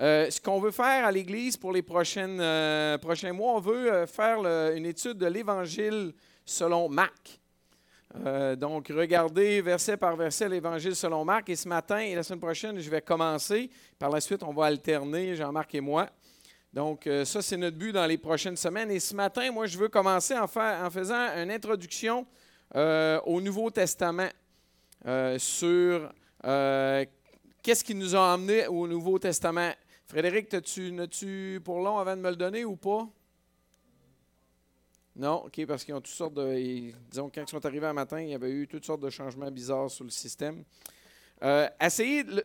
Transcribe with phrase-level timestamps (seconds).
[0.00, 3.92] Euh, ce qu'on veut faire à l'Église pour les prochaines, euh, prochains mois, on veut
[3.92, 4.38] euh, faire
[4.74, 6.12] une étude de l'Évangile
[6.44, 7.40] selon Marc.
[8.56, 11.50] Donc, regardez verset par verset l'Évangile selon Marc.
[11.50, 13.68] Et ce matin et la semaine prochaine, je vais commencer.
[13.98, 16.08] Par la suite, on va alterner, Jean-Marc et moi.
[16.72, 18.90] Donc, ça, c'est notre but dans les prochaines semaines.
[18.90, 22.26] Et ce matin, moi, je veux commencer en, fa- en faisant une introduction
[22.74, 24.30] au Nouveau Testament
[25.36, 26.10] sur
[27.68, 29.72] qu'est-ce qui nous a emmenés au Nouveau Testament?
[30.06, 33.06] Frédéric, as-tu, n'as-tu pour long avant de me le donner ou pas?
[35.14, 36.54] Non, OK, parce qu'ils ont toutes sortes de.
[36.54, 39.10] ils- disons, quand ils sont arrivés un matin, il y avait eu toutes sortes de
[39.10, 40.64] changements bizarres sur le système.
[41.42, 41.68] Euh,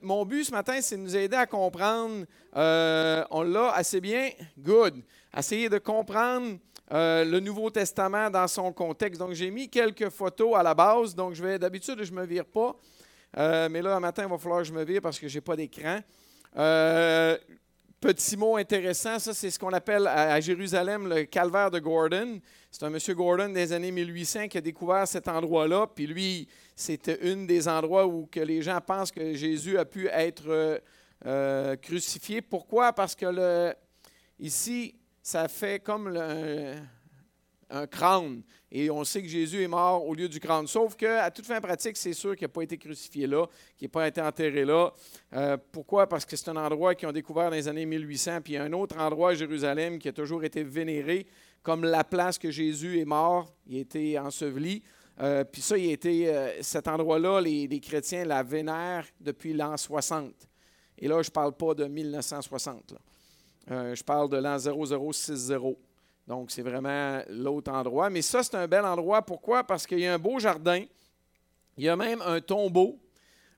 [0.01, 2.25] mon but ce matin, c'est de nous aider à comprendre.
[2.57, 4.29] euh, on l'a assez bien?
[4.59, 5.01] Good.
[5.37, 6.57] Essayez de comprendre
[6.91, 9.19] euh, le Nouveau Testament dans son contexte.
[9.21, 11.15] Donc, j'ai mis quelques photos à la base.
[11.15, 12.75] Donc, je vais d'habitude, je ne me vire pas.
[13.37, 15.37] Euh, mais là, un matin, il va falloir que je me vire parce que je
[15.37, 15.99] n'ai pas d'écran.
[16.55, 17.37] Euh,
[17.99, 22.39] petit mot intéressant, ça, c'est ce qu'on appelle à, Jérusalem le calvaire de Gordon.
[22.69, 25.87] C'est un monsieur Gordon des années 1800 qui a découvert cet endroit-là.
[25.87, 30.07] Puis lui, c'était une des endroits où que les gens pensent que Jésus a pu
[30.09, 30.81] être
[31.25, 32.41] euh, crucifié.
[32.41, 32.93] Pourquoi?
[32.93, 33.73] Parce que le,
[34.39, 36.75] ici, ça fait comme le-
[37.73, 38.43] un crâne.
[38.71, 40.67] Et on sait que Jésus est mort au lieu du crâne.
[40.67, 43.91] Sauf qu'à toute fin pratique, c'est sûr qu'il n'a pas été crucifié là, qu'il n'a
[43.91, 44.91] pas été enterré là.
[45.33, 46.07] Euh, pourquoi?
[46.07, 48.41] Parce que c'est un endroit qu'ils ont découvert dans les années 1800.
[48.41, 51.27] Puis il y a un autre endroit à Jérusalem qui a toujours été vénéré
[51.61, 53.53] comme la place que Jésus est mort.
[53.67, 54.83] Il a été enseveli.
[55.19, 59.53] Euh, puis ça, il a été, euh, cet endroit-là, les, les chrétiens la vénèrent depuis
[59.53, 60.33] l'an 60.
[60.97, 62.91] Et là, je ne parle pas de 1960.
[62.91, 62.97] là.
[63.71, 65.77] Euh, je parle de l'an 0060.
[66.27, 68.09] Donc, c'est vraiment l'autre endroit.
[68.09, 69.21] Mais ça, c'est un bel endroit.
[69.21, 69.63] Pourquoi?
[69.63, 70.83] Parce qu'il y a un beau jardin.
[71.77, 72.99] Il y a même un tombeau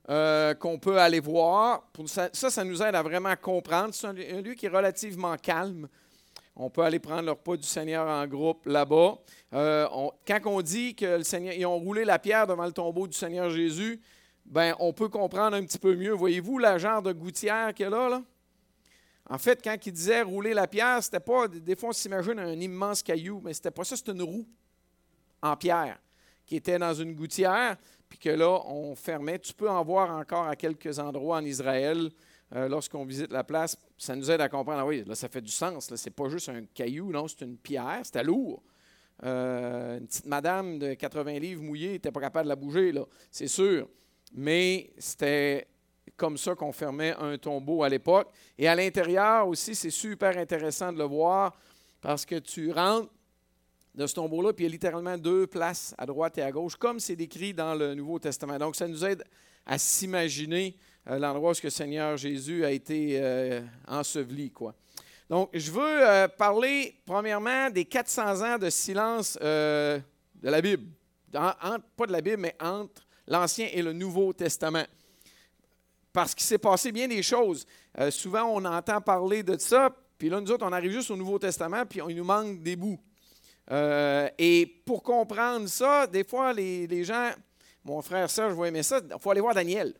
[0.08, 1.84] euh, qu'on peut aller voir.
[2.06, 3.92] Ça, ça, nous aide à vraiment comprendre.
[3.92, 5.88] C'est un, lieu- qui est relativement calme.
[6.56, 9.18] On peut aller prendre le repas du Seigneur en groupe là-bas.
[9.52, 9.86] Euh,
[10.26, 14.00] quand on dit que ont roulé la pierre devant le tombeau du Seigneur Jésus,
[14.44, 16.12] ben, on peut comprendre un petit peu mieux.
[16.12, 18.08] Voyez-vous la genre de gouttière qu'il y a là?
[18.08, 18.22] là?
[19.28, 21.48] En fait, quand il disait rouler la pierre, c'était pas.
[21.48, 24.46] Des fois, on s'imagine un immense caillou, mais c'était pas ça, c'était une roue
[25.42, 25.98] en pierre
[26.46, 27.76] qui était dans une gouttière,
[28.08, 29.38] puis que là, on fermait.
[29.40, 32.08] Tu peux en voir encore à quelques endroits en Israël
[32.54, 33.76] euh, lorsqu'on visite la place.
[33.98, 34.78] Ça nous aide à comprendre.
[34.78, 35.90] Ah oui, là, ça fait du sens.
[35.90, 38.00] Là, c'est pas juste un caillou, non, c'est une pierre.
[38.04, 38.62] C'était lourd.
[39.24, 43.04] Euh, une petite madame de 80 livres mouillée n'était pas capable de la bouger, là,
[43.32, 43.88] c'est sûr.
[44.32, 45.66] Mais c'était
[46.16, 48.30] comme ça qu'on fermait un tombeau à l'époque.
[48.58, 51.56] Et à l'intérieur aussi, c'est super intéressant de le voir
[52.00, 53.10] parce que tu rentres
[53.94, 56.76] de ce tombeau-là, puis il y a littéralement deux places à droite et à gauche,
[56.76, 58.58] comme c'est décrit dans le Nouveau Testament.
[58.58, 59.24] Donc, ça nous aide
[59.64, 60.76] à s'imaginer
[61.08, 64.50] euh, l'endroit où ce que Seigneur Jésus a été euh, enseveli.
[64.50, 64.74] Quoi.
[65.30, 70.00] Donc, je veux euh, parler premièrement des 400 ans de silence de
[70.42, 70.84] la Bible.
[71.32, 74.84] Pas de la Bible, mais entre l'Ancien et le Nouveau Testament
[76.16, 77.66] parce qu'il s'est passé bien des choses.
[77.98, 81.16] Euh, souvent, on entend parler de ça, puis là, nous autres, on arrive juste au
[81.16, 82.98] Nouveau Testament, puis on- il nous manque des bouts.
[83.70, 87.32] Euh, et pour comprendre ça, des fois, les, gens,
[87.84, 89.92] mon frère Serge va aimer ça, il faut aller voir Daniel.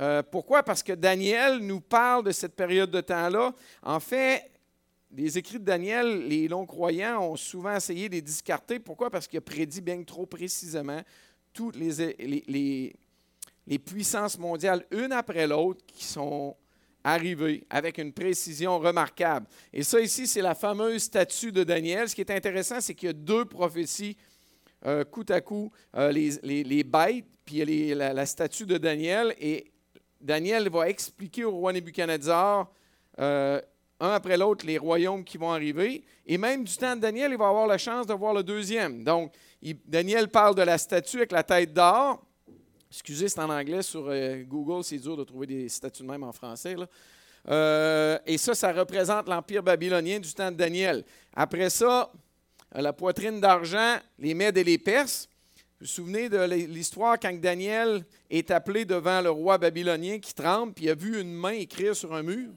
[0.00, 0.62] Euh, pourquoi?
[0.62, 3.52] Parce que Daniel nous parle de cette période de temps-là.
[3.82, 4.50] En fait,
[5.14, 8.78] les écrits de Daniel, les non-croyants ont souvent essayé de les discarter.
[8.78, 9.10] Pourquoi?
[9.10, 11.02] Parce qu'il a prédit bien trop précisément
[11.52, 12.96] toutes les, les- les-
[13.66, 16.56] les puissances mondiales, une après l'autre, qui sont
[17.04, 19.46] arrivées avec une précision remarquable.
[19.72, 22.08] Et ça ici, c'est la fameuse statue de Daniel.
[22.08, 24.16] Ce qui est intéressant, c'est qu'il y a deux prophéties
[24.84, 28.78] euh, coup à coup, euh, les, les- bêtes, puis il y a la, statue de
[28.78, 29.34] Daniel.
[29.38, 29.72] Et
[30.20, 32.68] Daniel va expliquer au roi Nebuchadnezzar,
[33.20, 33.60] euh,
[34.00, 36.04] un après l'autre, les royaumes qui vont arriver.
[36.26, 39.04] Et même du temps de Daniel, il va avoir la chance de voir le deuxième.
[39.04, 39.32] Donc,
[39.86, 42.24] Daniel parle de la statue avec la tête d'or.
[42.92, 43.80] Excusez, c'est en anglais.
[43.80, 46.76] Sur euh, Google, c'est dur de trouver des statues de même en français.
[47.48, 51.02] Euh, et ça, ça représente l'Empire babylonien du temps de Daniel.
[51.34, 52.12] Après ça,
[52.76, 55.26] euh, la poitrine d'argent, les Mèdes et les Perses.
[55.56, 60.74] Vous vous souvenez de l'histoire quand Daniel est appelé devant le roi babylonien qui tremble,
[60.74, 62.50] puis il a vu une main écrire sur un mur?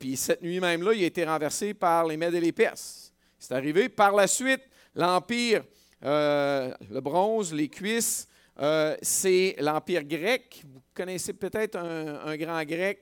[0.00, 3.12] Puis cette nuit même-là, il a été renversé par les Mèdes et les Perses.
[3.38, 3.88] C'est arrivé.
[3.88, 4.62] Par la suite,
[4.96, 5.62] l'Empire,
[6.04, 8.26] euh, le bronze, les cuisses,
[8.58, 10.64] euh, c'est l'Empire grec.
[10.68, 12.98] Vous connaissez peut-être un, grand grec,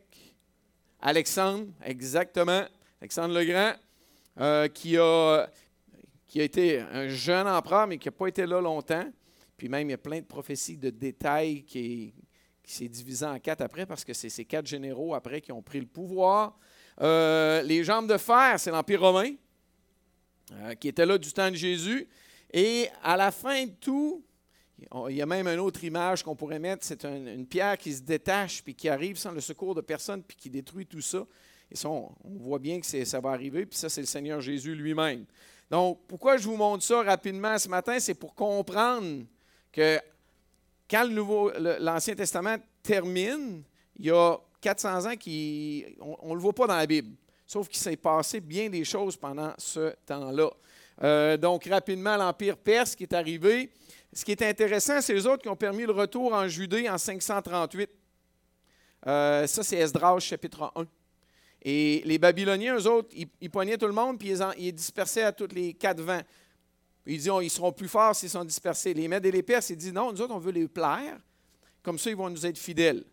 [1.00, 2.64] Alexandre, exactement,
[3.00, 3.72] Alexandre le Grand,
[4.38, 5.46] euh, qui, a,
[6.26, 9.10] qui a été un jeune empereur, mais qui n'a pas été là longtemps.
[9.56, 12.12] Puis même, il y a plein de prophéties de détails qui,
[12.64, 15.80] s'est divisé en quatre après parce que c'est ces quatre généraux après qui ont pris
[15.80, 16.56] le pouvoir.
[17.00, 19.34] Les jambes de fer, c'est l'Empire romain,
[20.78, 22.06] qui était là du temps de Jésus.
[22.52, 24.24] Et à la fin de tout,
[25.08, 28.02] il y a même une autre image qu'on pourrait mettre, c'est une pierre qui se
[28.02, 31.26] détache puis qui arrive sans le secours de personne puis qui détruit tout ça.
[31.70, 34.74] Et ça, on, voit bien que ça va arriver, puis ça, c'est le Seigneur Jésus
[34.74, 35.24] lui-même.
[35.70, 38.00] Donc, pourquoi je vous montre ça rapidement ce matin?
[38.00, 39.24] C'est pour comprendre
[39.70, 40.00] que
[40.90, 41.08] quand
[41.78, 43.62] l'Ancien Testament termine,
[43.96, 47.14] il y a 400 ans qui, on ne le voit pas dans la Bible,
[47.46, 50.50] sauf qu'il s'est passé bien des choses pendant ce temps-là.
[51.02, 53.70] Euh, donc, rapidement, l'Empire perse qui est arrivé.
[54.12, 56.98] Ce qui est intéressant, c'est les autres qui ont permis le retour en Judée en
[56.98, 57.90] 538.
[59.06, 60.84] Euh, ça, c'est Esdras, chapitre 1.
[61.62, 65.32] Et les Babyloniens, eux autres, ils, ils poignaient tout le monde, puis ils, dispersaient à
[65.32, 66.22] tous les quatre vents.
[67.06, 68.94] Ils disent, ils seront plus forts s'ils sont dispersés.
[68.94, 71.18] Les Mèdes et les Perses, ils disent, non, nous autres, on veut les plaire.
[71.82, 73.04] Comme ça, ils vont nous être fidèles.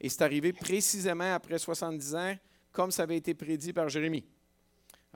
[0.00, 2.34] Et c'est arrivé précisément après 70 ans,
[2.72, 4.24] comme ça avait été prédit par Jérémie.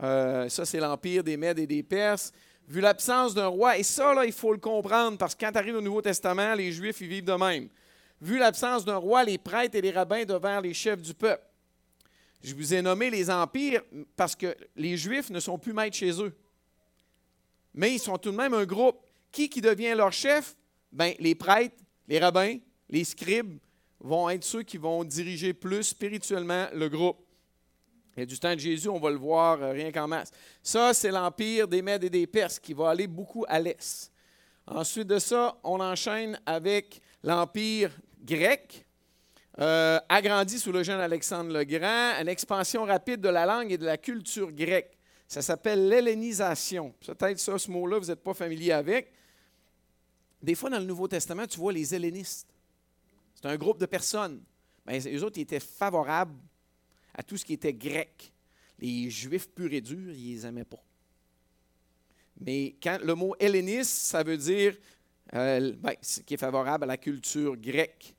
[0.02, 2.32] Euh, ça, c'est l'empire des Mèdes et des Perses.
[2.68, 5.76] Vu l'absence d'un roi, et ça, il faut le comprendre, parce que quand tu arrives
[5.76, 7.68] au Nouveau Testament, les Juifs, ils vivent de même.
[8.20, 11.44] Vu l'absence d'un roi, les prêtres et les rabbins devinrent les chefs du peuple.
[12.42, 13.82] Je vous ai nommé les empires
[14.16, 16.34] parce que les Juifs ne sont plus maîtres chez eux.
[17.74, 19.00] Mais ils sont tout de même un groupe.
[19.32, 20.56] Qui qui devient leur chef?
[20.92, 21.76] Ben, les prêtres,
[22.08, 22.56] les rabbins,
[22.88, 23.58] les scribes
[24.00, 27.18] vont être ceux qui vont diriger plus spirituellement le groupe.
[28.16, 30.30] Et du temps de Jésus, on va le voir euh, rien qu'en masse.
[30.62, 34.10] Ça, c'est l'empire des Mèdes et des Perses qui va aller beaucoup à l'est.
[34.66, 37.90] Ensuite de ça, on enchaîne avec l'empire
[38.22, 38.86] grec,
[39.60, 43.78] euh, agrandi sous le jeune Alexandre le Grand, une expansion rapide de la langue et
[43.78, 44.96] de la culture grecque.
[45.28, 46.94] Ça s'appelle l'hellénisation.
[47.06, 49.12] Peut-être ça, ce mot-là, vous n'êtes pas familier avec.
[50.42, 52.48] Des fois, dans le Nouveau Testament, tu vois les hellénistes.
[53.34, 54.42] C'est un groupe de personnes.
[54.86, 56.36] Mais eux autres, ils étaient favorables
[57.16, 58.32] à tout ce qui était grec.
[58.78, 60.82] Les Juifs purs et durs, ils les aimaient pas.
[62.40, 64.76] Mais quand le mot helléniste, ça veut dire
[65.34, 65.94] euh, ben,
[66.26, 68.14] qui est favorable à la culture grecque.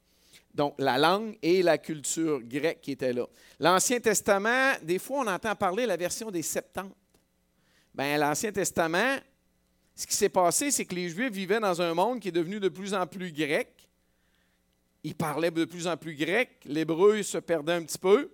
[0.54, 3.28] Donc, la langue et la culture grecque qui étaient là.
[3.60, 6.96] L'Ancien Testament, des fois, on entend parler de la version des Septante.
[7.94, 9.18] Bien, l'Ancien Testament,
[9.96, 12.60] ce qui s'est passé, c'est que les Juifs vivaient dans un monde qui est devenu
[12.60, 13.70] de plus en plus grec.
[15.04, 16.50] Ils parlaient de plus en plus grec.
[16.66, 18.32] L'hébreu se perdait un petit peu.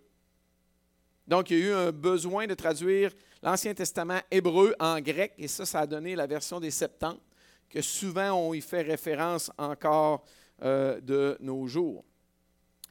[1.27, 3.11] Donc, il y a eu un besoin de traduire
[3.41, 7.21] l'Ancien Testament hébreu en grec, et ça, ça a donné la version des Septante,
[7.69, 10.23] que souvent on y fait référence encore
[10.61, 12.03] euh, de nos jours.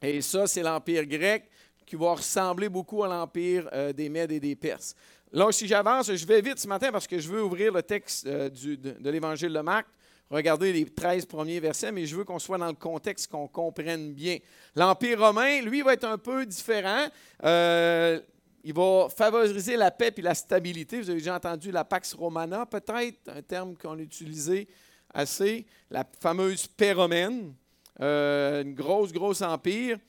[0.01, 1.49] Et ça, c'est l'Empire grec
[1.85, 4.95] qui va ressembler beaucoup à l'Empire euh, des Mèdes et des Perses.
[5.31, 8.27] Là, si j'avance, je vais vite ce matin parce que je veux ouvrir le texte
[8.27, 9.87] euh, de, de l'Évangile de Marc,
[10.33, 14.13] regarder les 13 premiers versets, mais je veux qu'on soit dans le contexte, qu'on comprenne
[14.13, 14.37] bien.
[14.75, 17.07] L'Empire romain, lui, va être un peu différent.
[17.43, 18.19] Euh,
[18.63, 20.99] il va favoriser la paix et la stabilité.
[20.99, 24.67] Vous avez déjà entendu la Pax Romana, peut-être, un terme qu'on a utilisé
[25.13, 25.65] assez.
[25.91, 27.53] La fameuse paix romaine,
[28.01, 29.99] euh, une grosse, grosse empire.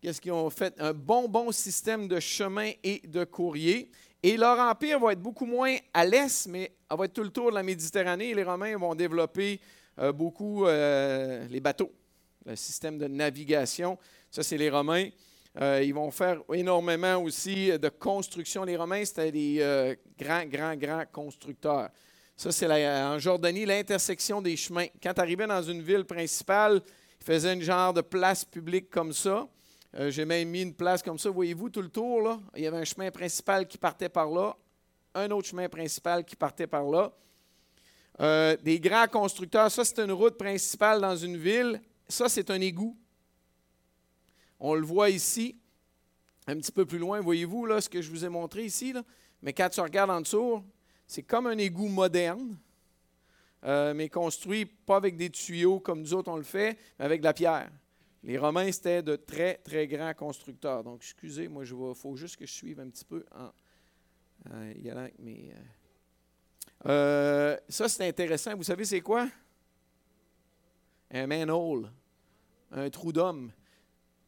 [0.00, 0.74] Qu'est-ce qu'ils ont fait?
[0.78, 3.90] Un bon, bon système de chemin et de courrier.
[4.22, 7.50] Et leur empire va être beaucoup moins à l'est, mais va être tout le tour
[7.50, 8.34] de la Méditerranée.
[8.34, 9.60] Les Romains vont développer
[9.98, 11.92] euh, beaucoup euh, les bateaux,
[12.44, 13.98] le système de navigation.
[14.30, 15.08] Ça, c'est les Romains.
[15.60, 18.64] Euh, ils vont faire énormément aussi de construction.
[18.64, 21.88] Les Romains, c'était des grands, grands, grands constructeurs.
[22.36, 24.86] Ça, c'est en Jordanie, l'intersection des chemins.
[25.02, 26.80] Quand tu arrivais dans une ville principale,
[27.20, 29.48] ils faisaient un genre de place publique comme ça.
[29.92, 31.30] J'ai même mis une place comme ça.
[31.30, 34.56] Voyez-vous, tout le tour, là, il y avait un chemin principal qui partait par là,
[35.14, 37.12] un autre chemin principal qui partait par là.
[38.20, 42.60] Euh, des grands constructeurs, ça c'est une route principale dans une ville, ça c'est un
[42.60, 42.94] égout.
[44.58, 45.56] On le voit ici,
[46.46, 49.02] un petit peu plus loin, voyez-vous là, ce que je vous ai montré ici, là?
[49.40, 50.62] mais quand tu regardes en dessous,
[51.06, 52.58] c'est comme un égout moderne,
[53.64, 57.20] euh, mais construit pas avec des tuyaux comme nous autres on le fait, mais avec
[57.20, 57.70] de la pierre.
[58.22, 60.84] Les Romains, c'était de très, très grands constructeurs.
[60.84, 63.50] Donc, excusez, moi, il faut juste que je suive un petit peu en,
[64.48, 65.08] euh, euh,
[66.86, 68.56] euh, ça, c'est intéressant.
[68.56, 69.28] Vous savez, c'est quoi?
[71.10, 71.90] Un manhole,
[72.70, 73.52] un trou d'homme.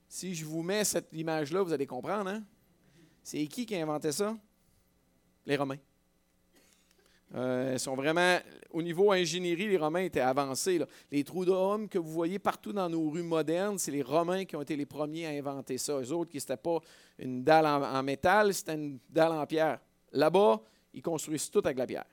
[0.09, 2.29] Si je vous mets cette image-là, vous allez comprendre.
[2.29, 2.43] Hein?
[3.23, 4.37] C'est qui qui a inventé ça?
[5.47, 5.79] Les Romains.
[7.35, 8.39] Ils sont vraiment,
[8.71, 10.81] au niveau ingénierie, les Romains étaient avancés.
[11.11, 14.55] Les trous d'hommes que vous voyez partout dans nos rues modernes, c'est les Romains qui
[14.57, 15.99] ont été les premiers à inventer ça.
[15.99, 16.79] Les autres, qui n'étaient pas
[17.19, 19.81] une dalle en métal, c'était une dalle en pierre.
[20.13, 20.61] Là-bas,
[20.93, 22.05] ils construisent tout avec la pierre.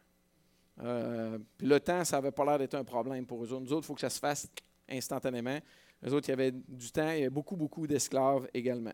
[0.81, 3.47] Euh, puis le temps, ça n'avait pas l'air d'être un problème pour eux.
[3.47, 4.47] Nous autres, il faut que ça se fasse
[4.87, 5.59] instantanément.
[6.01, 8.93] Les autres, il y avait du temps, il y avait beaucoup, beaucoup d'esclaves également.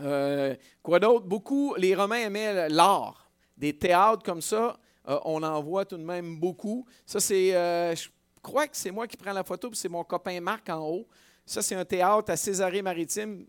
[0.00, 1.26] Euh, quoi d'autre?
[1.26, 3.28] Beaucoup, les Romains aimaient l'art.
[3.56, 6.86] Des théâtres comme ça, euh, on en voit tout de même beaucoup.
[7.06, 8.08] Ça, c'est, euh, je
[8.42, 11.08] crois que c'est moi qui prends la photo, puis c'est mon copain Marc en haut.
[11.46, 13.46] Ça, c'est un théâtre à Césarée-Maritime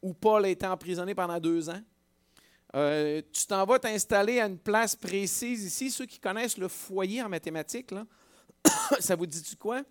[0.00, 1.82] où Paul a été emprisonné pendant deux ans.
[2.72, 5.90] tu t'en vas t'installer à une place précise ici.
[5.90, 7.92] Ceux qui connaissent le foyer en mathématiques,
[9.00, 9.82] ça vous dit-tu quoi?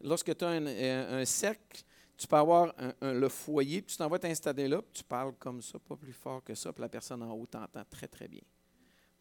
[0.00, 1.84] Lorsque tu as un cercle,
[2.16, 5.60] tu peux avoir le foyer, puis tu t'en vas t'installer là, puis tu parles comme
[5.62, 8.42] ça, pas plus fort que ça, puis la personne en haut t'entend très, très bien.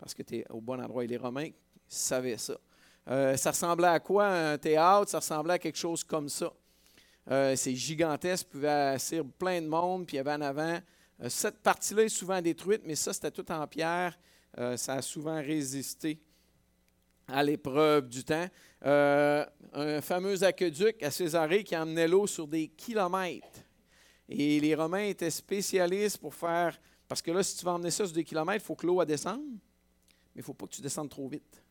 [0.02, 1.04] Parce que tu es au bon endroit.
[1.04, 1.50] Et les Romains
[1.88, 2.58] savaient ça.
[3.08, 5.10] Euh, ça ressemblait à quoi un théâtre?
[5.10, 6.52] Ça ressemblait à quelque chose comme ça.
[7.30, 10.80] Euh, c'est gigantesque, pouvait assurer plein de monde, puis il y avait en avant.
[11.22, 14.18] Euh, cette partie-là est souvent détruite, mais ça, c'était tout en pierre.
[14.76, 16.20] ça a souvent résisté
[17.28, 18.48] à l'épreuve du temps.
[18.82, 23.62] Un fameux aqueduc à Césarée qui emmenait l'eau sur des kilomètres.
[24.28, 26.78] Et les Romains étaient spécialistes pour faire.
[27.08, 29.04] Parce que là, si tu vas emmener ça sur des kilomètres, il faut que l'eau
[29.06, 29.60] descende,
[30.34, 31.64] mais il ne faut pas que tu descendes trop vite.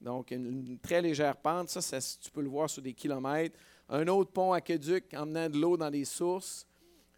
[0.00, 3.58] Donc, une, très légère pente, ça, tu peux le voir sur des kilomètres.
[3.88, 6.66] Un autre pont aqueduc emmenant de l'eau dans des sources.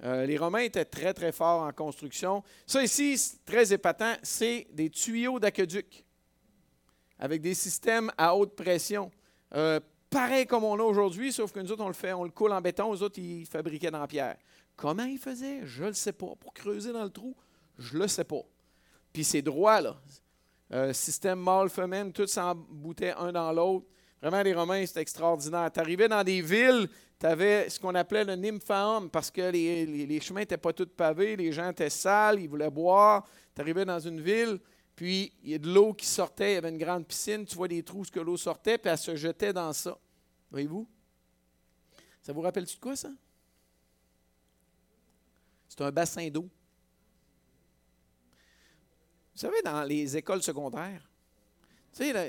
[0.02, 2.42] Euh, les Romains étaient très, très forts en construction.
[2.66, 6.04] Ça ici, très épatant, c'est des tuyaux d'aqueduc
[7.18, 9.12] avec des systèmes à haute pression.
[9.54, 9.78] Euh,
[10.10, 12.52] pareil comme on a aujourd'hui, sauf que nous autres, on le fait, on le coule
[12.52, 14.36] en béton, les autres, ils fabriquaient dans pierre.
[14.74, 15.60] Comment ils faisaient?
[15.64, 16.34] Je ne le sais pas.
[16.40, 17.36] Pour creuser dans le trou,
[17.78, 18.42] je ne le sais pas.
[19.12, 20.00] Puis c'est droit, là.
[20.72, 23.86] Euh, système mâle-femelle, tout s'emboutait un dans l'autre.
[24.20, 25.70] Vraiment, les Romains, c'était extraordinaire.
[25.72, 26.88] Tu arrivais dans des villes,
[27.18, 30.86] tu avais ce qu'on appelait le nymphaum, parce que les, les chemins n'étaient pas tous
[30.86, 33.28] pavés, les gens étaient sales, ils voulaient boire.
[33.54, 34.58] Tu arrivais dans une ville,
[34.94, 37.56] puis, il y a de l'eau qui sortait, il y avait une grande piscine, tu
[37.56, 39.98] vois des trous que l'eau sortait, puis elle se jetait dans ça.
[40.50, 40.86] Voyez-vous?
[42.22, 43.10] Ça vous rappelle-tu de quoi, ça?
[45.68, 46.48] C'est un bassin d'eau.
[49.34, 51.08] Vous savez, dans les écoles secondaires,
[51.92, 52.26] tu sais, la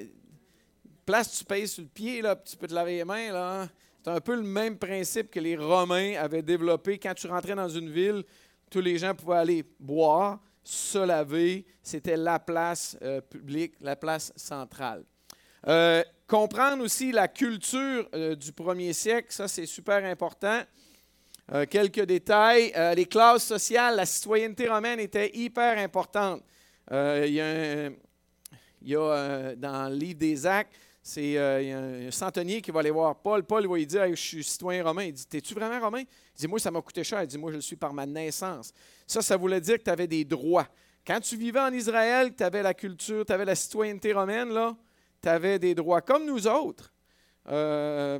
[1.05, 3.67] place tu payes sur le pied, là, tu peux te laver les mains, là.
[4.03, 6.97] C'est un peu le même principe que les Romains avaient développé.
[6.97, 8.23] Quand tu rentrais dans une ville,
[8.69, 14.33] tous les gens pouvaient aller boire, se laver, c'était la place euh, publique, la place
[14.35, 15.03] centrale.
[15.67, 20.61] Euh, comprendre aussi la culture euh, du premier siècle, ça c'est super important.
[21.69, 22.73] quelques détails.
[22.95, 26.41] les classes sociales, la citoyenneté romaine était hyper importante.
[26.91, 30.73] Il y a, il y a dans le livre des Actes,
[31.05, 33.43] c'est un, centenier qui va aller voir Paul.
[33.43, 35.03] Paul va lui dire Je suis citoyen romain.
[35.03, 35.99] Il dit T'es-tu vraiment romain?
[35.99, 37.21] Il dit Moi, ça m'a coûté cher.
[37.21, 38.73] Il dit Moi, je le suis par ma naissance.
[39.05, 40.67] Ça, ça voulait dire que tu avais des droits.
[41.05, 44.77] Quand tu vivais en Israël, tu avais la culture, tu avais la citoyenneté romaine, là,
[45.21, 46.93] tu avais des droits comme nous autres.
[47.49, 48.19] Euh,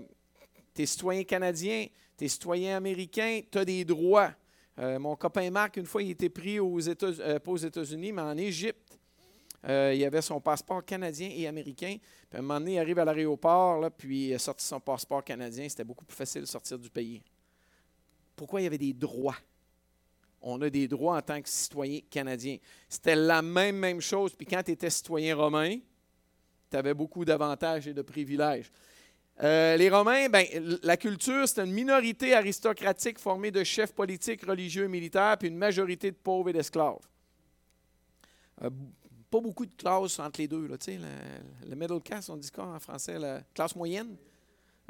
[0.75, 1.86] tu es citoyen canadien,
[2.17, 4.32] tu es citoyen américain, tu as des droits.
[4.80, 8.12] Euh, mon copain Marc, une fois, il était pris aux États, euh, pas aux États-Unis,
[8.12, 8.98] mais en Égypte.
[9.65, 11.98] il avait son passeport canadien et américain.
[12.30, 15.24] Puis à un moment donné, il arrive à l'aéroport, puis il a sorti son passeport
[15.24, 15.70] canadien.
[15.70, 17.22] C'était beaucoup plus facile de sortir du pays.
[18.36, 19.38] Pourquoi il y avait des droits?
[20.44, 22.58] on a des droits en tant que citoyen canadien.
[22.89, 24.36] C'était la même, même chose.
[24.36, 25.77] Puis quand tu étais citoyen romain,
[26.70, 28.70] tu avais beaucoup d'avantages et de privilèges.
[29.41, 30.45] Euh, les Romains, ben,
[30.83, 35.57] la culture, c'était une minorité aristocratique formée de chefs politiques, religieux et militaires, puis une
[35.57, 36.99] majorité de pauvres et d'esclaves.
[38.61, 38.69] Euh,
[39.31, 40.67] pas beaucoup de classes entre les deux.
[40.67, 43.17] Là, le, le, middle class, on dit quoi en français?
[43.17, 44.15] La classe moyenne?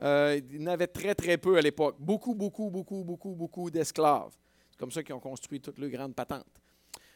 [0.01, 1.95] Euh, il y en avait très, très peu à l'époque.
[1.97, 4.33] Beaucoup, beaucoup, beaucoup, beaucoup, beaucoup d'esclaves.
[4.69, 6.45] C'est comme ça qu'ils ont construit toutes leurs grandes patentes.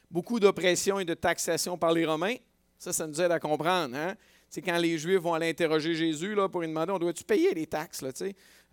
[0.09, 2.35] Beaucoup d'oppression et de taxation par les Romains.
[2.77, 3.95] Ça, ça nous aide à comprendre.
[3.95, 4.15] Hein?
[4.49, 7.53] C'est quand les Juifs vont aller interroger Jésus là, pour lui demander on doit-tu payer
[7.53, 8.09] les taxes là,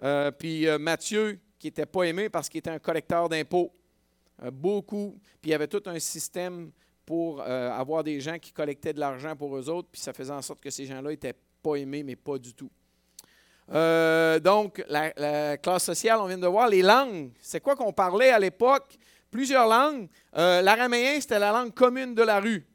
[0.03, 3.73] euh, Puis euh, Matthieu, qui n'était pas aimé parce qu'il était un collecteur d'impôts.
[4.43, 5.19] Euh, beaucoup.
[5.41, 6.71] Puis il y avait tout un système
[7.07, 10.41] pour avoir des gens qui collectaient de l'argent pour eux autres, puis ça faisait en
[10.41, 12.71] sorte que ces gens-là n'étaient pas aimés, mais pas du tout.
[13.73, 16.69] Euh, donc, la, classe sociale, on vient de voir.
[16.69, 18.99] Les langues, c'est quoi qu'on parlait à l'époque?
[19.31, 20.09] Plusieurs langues.
[20.37, 22.67] Euh, l'araméen, c'était la langue commune de la rue.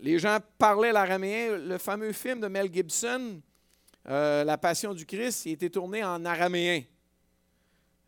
[0.00, 1.56] Euh, les gens parlaient l'araméen.
[1.56, 3.40] Le fameux film de Mel Gibson,
[4.04, 6.82] La Passion du Christ, il était tourné en araméen.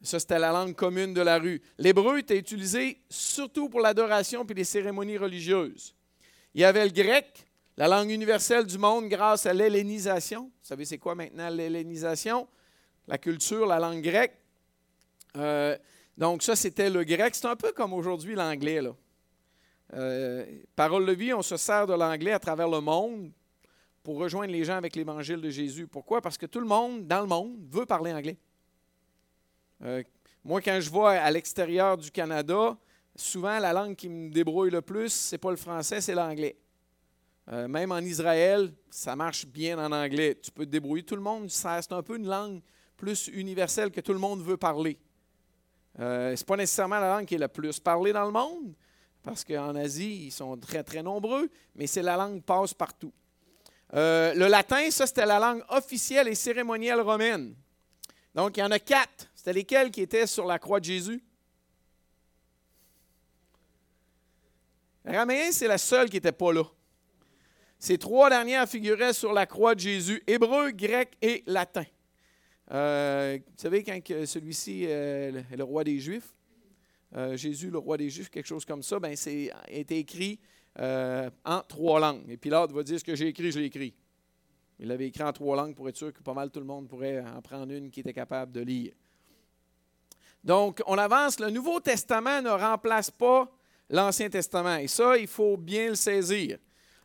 [0.03, 1.63] Ça, c'était la langue commune de la rue.
[1.79, 5.95] L'hébreu était utilisé surtout pour l'adoration et les cérémonies religieuses.
[6.55, 7.47] Il y avait le grec,
[7.77, 10.45] la langue universelle du monde grâce à l'hellénisation.
[10.45, 12.49] Vous savez, c'est quoi maintenant l'hellénisation?
[13.07, 14.39] La culture, la langue grecque.
[15.37, 15.79] Euh,
[16.19, 17.35] donc, ça, c'était le grec.
[17.37, 18.83] C'est un peu comme aujourd'hui l'anglais.
[18.83, 18.95] Là.
[19.95, 23.31] Euh, parole de vie, on se sert de l'anglais à travers le monde
[24.03, 25.87] pour rejoindre les gens avec l'évangile de Jésus.
[25.87, 26.21] Pourquoi?
[26.21, 28.37] Parce que tout le monde, dans le monde, veut parler anglais.
[29.83, 30.03] Euh,
[30.45, 32.77] moi, quand je vais à l'extérieur du Canada,
[33.15, 36.57] souvent la langue qui me débrouille le plus, c'est pas le français, c'est l'anglais.
[37.51, 40.39] Euh, même en Israël, ça marche bien en anglais.
[40.41, 41.05] Tu peux te débrouiller.
[41.05, 42.61] Tout le monde, c'est un peu une langue
[42.97, 44.99] plus universelle que tout le monde veut parler.
[45.99, 48.75] Euh, ce n'est pas nécessairement la langue qui est la plus parlée dans le monde,
[49.23, 53.13] parce qu'en Asie, ils sont très, très nombreux, mais c'est la langue passe partout.
[53.95, 57.55] Euh, le latin, ça, c'était la langue officielle et cérémonielle romaine.
[58.35, 59.31] Donc, il y en a quatre.
[59.35, 61.23] C'était lesquels qui étaient sur la croix de Jésus?
[65.05, 66.65] Raméen, c'est la seule qui n'était pas là.
[67.79, 71.85] Ces trois dernières figuraient sur la croix de Jésus, hébreu, grec et latin.
[72.71, 76.33] Euh, vous savez, quand celui-ci est le roi des Juifs,
[77.15, 80.39] euh, Jésus, le roi des Juifs, quelque chose comme ça, ben, c'est été écrit
[80.79, 82.25] euh, en trois langues.
[82.29, 83.95] Et Pilate va dire ce que j'ai écrit, je l'ai écrit.
[84.79, 86.89] Il l'avait écrit en trois langues pour être sûr que pas mal tout le monde
[86.89, 88.93] pourrait en prendre une qui était capable de lire.
[90.43, 91.39] Donc, on avance.
[91.39, 93.49] Le Nouveau Testament ne remplace pas
[93.91, 94.77] l'Ancien Testament.
[94.77, 96.59] Et ça, il faut bien le saisir.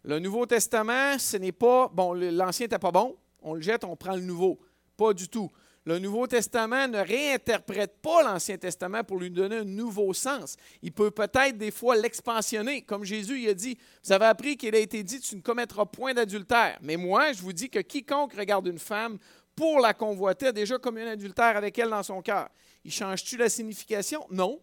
[0.03, 3.95] Le Nouveau Testament, ce n'est pas, bon, l'Ancien n'était pas bon, on le jette, on
[3.95, 4.59] prend le Nouveau.
[4.95, 5.51] Pas du tout.
[5.87, 10.57] Le Nouveau Testament ne réinterprète pas l'Ancien Testament pour lui donner un nouveau sens.
[10.81, 12.81] Il peut peut-être des fois l'expansionner.
[12.81, 15.85] Comme Jésus il a dit, vous avez appris qu'il a été dit, tu ne commettras
[15.85, 16.77] point d'adultère.
[16.81, 19.17] Mais moi, je vous dis que quiconque regarde une femme
[19.55, 22.49] pour la convoiter a déjà commis un adultère avec elle dans son cœur.
[22.83, 24.27] Il change-tu la signification?
[24.29, 24.59] Non.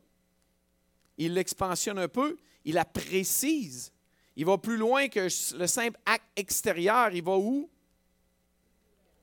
[1.16, 3.94] Il l'expansionne un peu, il la précise.
[4.36, 7.14] Il va plus loin que le simple acte extérieur.
[7.14, 7.70] Il va où?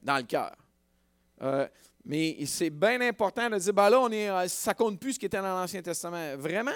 [0.02, 0.56] Dans le cœur.
[1.44, 1.68] Euh,
[2.06, 5.20] mais c'est bien important de dire, ben là, on est, euh, ça compte plus ce
[5.20, 6.36] qui était dans l'Ancien Testament.
[6.38, 6.72] Vraiment?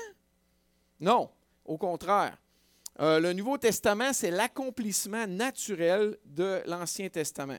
[0.99, 1.29] Non,
[1.63, 2.37] au contraire.
[2.99, 7.57] Euh, le Nouveau Testament, c'est l'accomplissement naturel de l'Ancien Testament.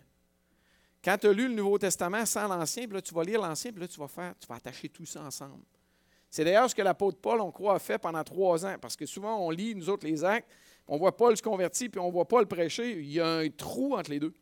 [1.04, 3.70] Quand tu as lu le Nouveau Testament sans l'Ancien, puis là, tu vas lire l'Ancien,
[3.70, 5.62] puis là, tu vas faire, tu vas attacher tout ça ensemble.
[6.30, 9.06] C'est d'ailleurs ce que l'apôtre Paul, on croit, a fait pendant trois ans, parce que
[9.06, 10.48] souvent, on lit, nous autres, les actes,
[10.88, 13.00] on voit Paul se convertir, puis on voit Paul prêcher.
[13.00, 14.32] Il y a un trou entre les deux.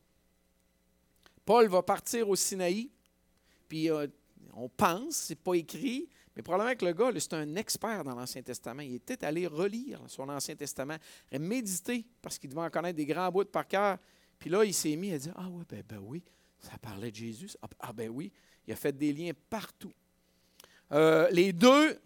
[1.45, 2.91] Paul va partir au Sinaï,
[3.91, 4.07] euh,
[4.55, 8.43] on pense, c'est pas écrit, mais probablement que le gars, c'est un expert dans l'Ancien
[8.43, 8.83] Testament.
[8.83, 10.97] Il était allé relire son Ancien Testament,
[11.39, 13.99] méditer, parce qu'il devait en connaître des grands bouts par cœur.
[14.39, 16.23] Puis là, il s'est mis à dire Ah ouais, ben, ben oui,
[16.59, 17.51] ça parlait de Jésus.
[17.63, 18.33] Ah, ah ben oui,
[18.67, 19.93] il a fait des liens partout.
[20.93, 21.99] Euh, les deux,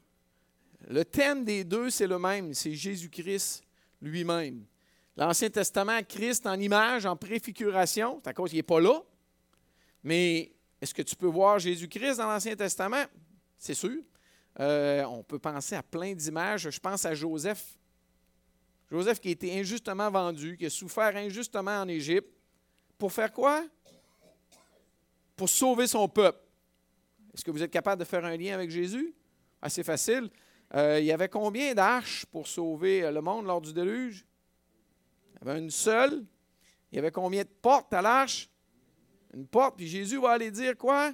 [0.89, 3.63] le thème des deux, c'est le même, c'est Jésus-Christ
[4.01, 4.65] lui-même.
[5.17, 9.03] L'Ancien Testament, Christ en image, en préfiguration, c'est à cause qu'il n'est pas là,
[10.05, 13.05] mais est-ce que tu peux voir Jésus-Christ dans l'Ancien Testament?
[13.59, 14.03] C'est sûr.
[14.61, 16.71] Euh, on peut penser à plein d'images.
[16.71, 17.77] Je pense à Joseph.
[18.91, 22.29] Joseph qui a été injustement vendu, qui a souffert injustement en Égypte.
[22.97, 23.65] Pour faire quoi?
[25.37, 26.41] Pour sauver son peuple.
[27.35, 29.15] Est-ce que vous êtes capable de faire un lien avec Jésus?
[29.61, 30.31] Assez facile.
[30.75, 34.27] Euh, il y avait combien d'arches pour sauver euh, le monde lors du déluge?
[35.33, 36.25] Il y avait une seule.
[36.91, 38.49] Il y avait combien de portes à l'arche?
[39.35, 41.13] Une porte, puis Jésus va aller dire quoi?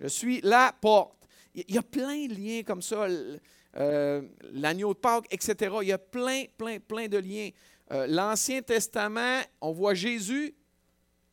[0.00, 1.26] Je suis la porte.
[1.54, 3.06] Il y a plein de liens comme ça,
[3.76, 4.22] euh,
[4.52, 5.76] l'agneau de Pâques, etc.
[5.82, 7.50] Il y a plein, plein, plein de liens.
[7.90, 10.54] Euh, L'Ancien Testament, on voit Jésus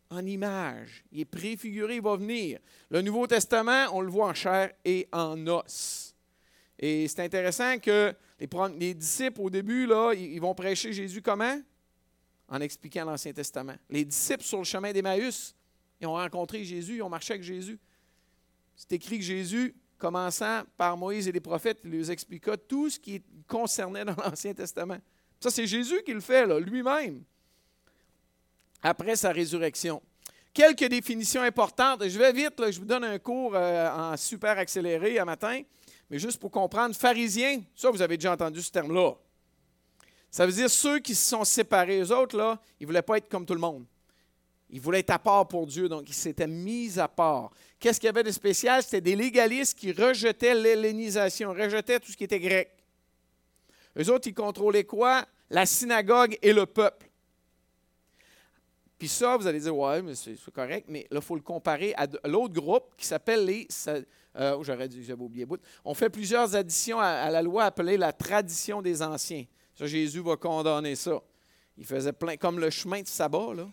[0.10, 1.04] en image.
[1.12, 2.60] Il est préfiguré, il va venir.
[2.90, 6.16] Le Nouveau Testament, on le voit en chair et en os.
[6.80, 11.60] Et c'est intéressant que les, les, disciples, au début, là, ils vont prêcher Jésus comment?
[12.48, 13.76] En expliquant l'Ancien Testament.
[13.90, 15.56] Les disciples sur le chemin d'Emmaüs,
[16.02, 17.80] ils ont rencontré Jésus, ils ont marché avec Jésus.
[18.76, 23.22] C'est écrit que Jésus, commençant par Moïse et les prophètes, il expliqua tout ce qui
[23.48, 24.98] concernait dans l'Ancien Testament.
[25.40, 27.24] Ça, c'est Jésus qui le fait, lui-même,
[28.82, 30.02] après sa résurrection.
[30.54, 32.08] Quelques définitions importantes.
[32.08, 35.62] Je vais vite, je vous donne un cours euh, en super accéléré à matin,
[36.10, 36.96] mais juste pour comprendre.
[36.96, 39.16] Pharisien, ça, vous avez déjà entendu ce terme-là.
[40.32, 42.00] Ça veut dire ceux qui se sont séparés.
[42.00, 43.86] Eux autres, là, ils ne voulaient pas être comme tout le monde.
[44.70, 47.52] Il voulait être à part pour Dieu, donc il s'était mis à part.
[47.80, 48.82] Qu'est-ce qu'il y avait de spécial?
[48.82, 52.72] C'était des légalistes qui rejetaient l'hellénisation, rejetaient tout ce qui était grec.
[53.98, 55.26] Eux autres, ils contrôlaient quoi?
[55.50, 57.10] La synagogue et le peuple.
[58.98, 61.94] Puis ça, vous allez dire, ouais, mais c'est correct, mais là, il faut le comparer
[61.96, 63.68] à l'autre groupe qui s'appelle les.
[64.38, 65.62] Euh, J'aurais dû, j'avais oublié bout.
[65.84, 69.46] On fait plusieurs additions à, à, la loi appelée la tradition des anciens.
[69.76, 71.22] Ça, Jésus va condamner ça.
[71.78, 73.68] Il faisait plein, comme le chemin de sabbat, là.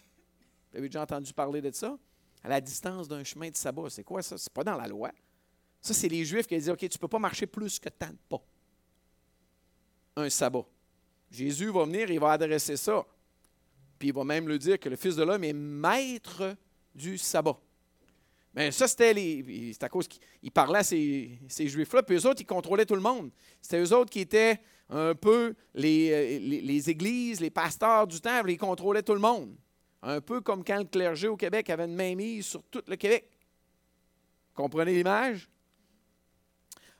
[0.72, 1.98] Vous avez déjà entendu parler de ça?
[2.42, 3.90] À la distance d'un chemin de sabbat.
[3.90, 4.38] C'est quoi ça?
[4.38, 5.12] C'est pas dans la loi.
[5.80, 8.08] Ça, c'est les Juifs qui disent OK, tu ne peux pas marcher plus que tant
[8.08, 8.42] de pas.
[10.16, 10.64] Un sabbat.
[11.30, 13.04] Jésus va venir, il va adresser ça.
[13.98, 16.56] Puis il va même le dire que le Fils de l'homme est maître
[16.94, 17.58] du sabbat.
[18.54, 19.74] Mais ça, c'était les.
[19.80, 23.00] À cause qu'il parlait à ces, ces Juifs-là, puis eux autres, ils contrôlaient tout le
[23.00, 23.30] monde.
[23.60, 28.58] C'était eux autres qui étaient un peu les, les, églises, les pasteurs du temple, ils
[28.58, 29.56] contrôlaient tout le monde.
[30.02, 33.28] Un peu comme quand le clergé au Québec avait une mainmise sur tout le Québec.
[34.54, 35.48] Comprenez l'image?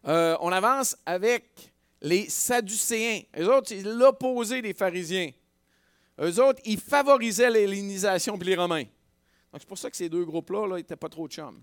[0.06, 3.22] Euh, on avance avec les Sadducéens.
[3.38, 5.30] Eux autres, c'est l'opposé des pharisiens.
[6.20, 8.84] Eux autres, ils favorisaient l'hellénisation puis les Romains.
[8.84, 11.60] Donc, c'est pour ça que ces deux groupes-là n'étaient pas trop chums.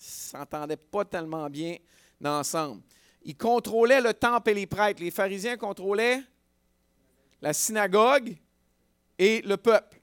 [0.00, 1.76] Ils ne s'entendaient pas tellement bien
[2.24, 2.82] ensemble.
[3.22, 5.02] Ils contrôlaient le temple et les prêtres.
[5.02, 6.22] Les pharisiens contrôlaient
[7.40, 8.36] la synagogue
[9.18, 10.00] et le peuple.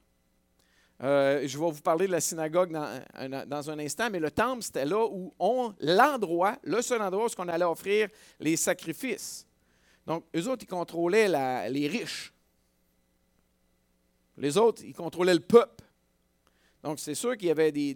[1.03, 4.85] Euh, je vais vous parler de la synagogue dans, un instant, mais le temple, c'était
[4.85, 8.07] là où on, l'endroit, le seul endroit où on allait offrir
[8.39, 9.47] les sacrifices.
[10.05, 11.27] Donc, eux autres, ils contrôlaient
[11.69, 12.33] les riches.
[14.37, 15.83] Les autres, ils contrôlaient le peuple.
[16.83, 17.93] Donc, c'est sûr qu'il y avait des,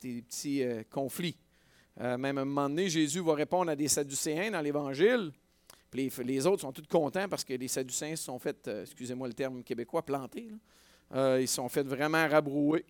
[0.00, 1.36] petits euh, conflits.
[2.00, 5.32] Euh, même à un moment donné, Jésus va répondre à des Sadducéens dans l'Évangile.
[5.90, 9.28] Puis les, autres sont tous contents parce que les Sadducéens se sont fait, euh, excusez-moi
[9.28, 10.48] le terme québécois, plantés.
[11.14, 12.84] Ils se sont fait vraiment rabrouer.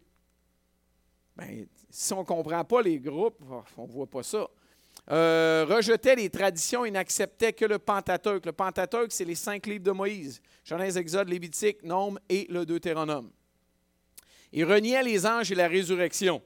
[1.37, 3.43] Bien, si on ne comprend pas les groupes,
[3.77, 4.47] on ne voit pas ça.
[5.09, 8.47] rejetait les traditions et n'acceptait que le Pentateuque.
[8.47, 13.31] Le Pentateuque, c'est les cinq livres de Moïse Genèse, Exode, Lévitique, Nombre et le Deutéronome.
[14.53, 16.43] Il reniait les anges et la résurrection.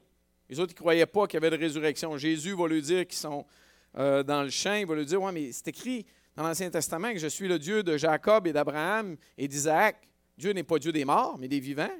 [0.49, 2.17] Les autres, ils ne croyaient pas qu'il y avait de résurrection.
[2.17, 3.45] Jésus va lui dire qu'ils sont
[3.99, 4.75] euh, dans le champ.
[4.75, 7.59] Il va lui dire Oui, mais c'est écrit dans l'Ancien Testament que je suis le
[7.59, 9.97] Dieu de Jacob et d'Abraham et d'Isaac.
[10.37, 11.97] Dieu n'est pas Dieu des morts, mais des vivants.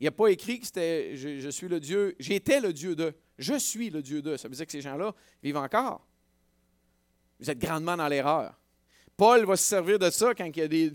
[0.00, 3.14] Il n'a pas écrit que c'était je, suis le Dieu, j'étais le Dieu de.
[3.38, 4.36] Je suis le Dieu de.
[4.36, 6.06] Ça veut dire que ces gens-là vivent encore.
[7.38, 8.58] Vous êtes grandement dans l'erreur.
[9.16, 10.88] Paul va se servir de ça quand il y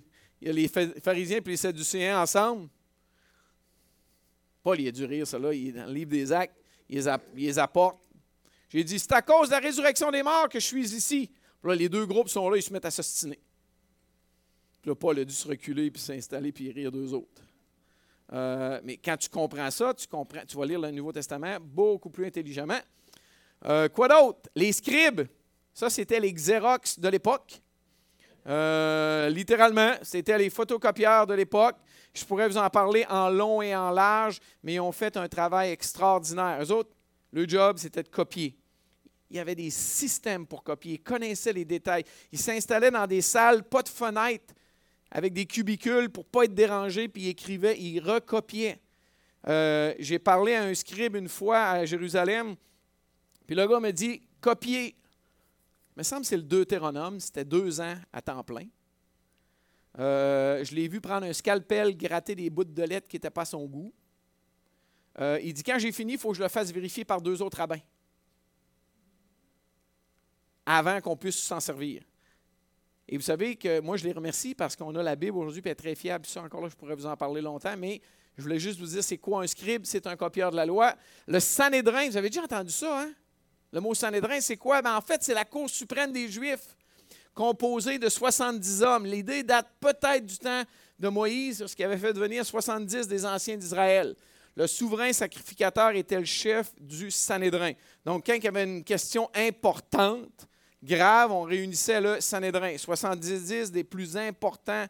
[0.45, 2.69] a, a les pharisiens et les sadducéens ensemble.
[4.63, 6.57] Paul, il a dû rire, ça là, il dans le livre des Actes,
[6.89, 7.01] il
[7.35, 7.99] les, apporte.
[8.67, 11.31] J'ai dit, c'est à cause de la résurrection des morts que je suis ici.
[11.63, 13.39] Les deux groupes sont là, ils se mettent à s'ostiner.
[14.87, 17.41] Puis là, Paul a dû se reculer, puis s'installer, puis rire d'eux autres.
[18.31, 22.09] Euh, mais quand tu comprends ça, tu, comprends, tu vas lire le Nouveau Testament beaucoup
[22.09, 22.79] plus intelligemment.
[23.65, 24.49] Euh, quoi d'autre?
[24.55, 25.23] Les scribes.
[25.73, 27.59] Ça, c'était les Xerox de l'époque.
[28.47, 31.75] Euh, littéralement, c'était les photocopieurs de l'époque.
[32.13, 35.27] Je pourrais vous en parler en long et en large, mais ils ont fait un
[35.27, 36.63] travail extraordinaire.
[36.63, 36.91] Eux autres,
[37.33, 38.55] le job, c'était de copier.
[39.29, 42.05] Il y avait des systèmes pour copier, ils connaissaient les détails.
[42.31, 44.53] Ils s'installaient dans des salles, pas de fenêtres,
[45.11, 48.79] avec des cubicules pour ne pas être dérangés, puis ils écrivaient, ils recopiaient.
[49.47, 52.55] Euh, j'ai parlé à un scribe une fois à Jérusalem,
[53.45, 54.95] puis le gars me dit copier.
[55.95, 58.67] Il me semble que c'est le Deutéronome, c'était deux ans à temps plein.
[59.99, 63.41] Euh, je l'ai vu prendre un scalpel, gratter des bouts de lettres qui n'étaient pas
[63.41, 63.91] à son goût.
[65.19, 67.41] Euh, il dit Quand j'ai fini, il faut que je le fasse vérifier par deux
[67.41, 67.79] autres rabbins
[70.67, 72.03] avant qu'on puisse s'en servir.
[73.09, 75.69] Et vous savez que moi, je les remercie parce qu'on a la Bible aujourd'hui, puis
[75.69, 76.25] elle est très fiable.
[76.25, 78.01] Ça, encore là, je pourrais vous en parler longtemps, mais
[78.37, 79.83] je voulais juste vous dire c'est quoi un scribe?
[79.85, 80.93] C'est un copieur de la loi.
[81.25, 83.11] Le Sanhédrin, vous avez déjà entendu ça, hein?
[83.71, 84.81] Le mot Sanhédrin, c'est quoi?
[84.81, 86.75] Ben, en fait, c'est la Cour suprême des Juifs
[87.33, 89.05] composé de 70 hommes.
[89.05, 90.63] L'idée date peut-être du temps
[90.97, 94.15] de Moïse, ce qui avait fait devenir 70 des anciens d'Israël.
[94.55, 97.73] Le souverain sacrificateur était le chef du Sanhédrin.
[98.03, 100.47] Donc, quand il y avait une question importante,
[100.87, 104.85] grave, on réunissait le Sanhédrin, 70 des plus importants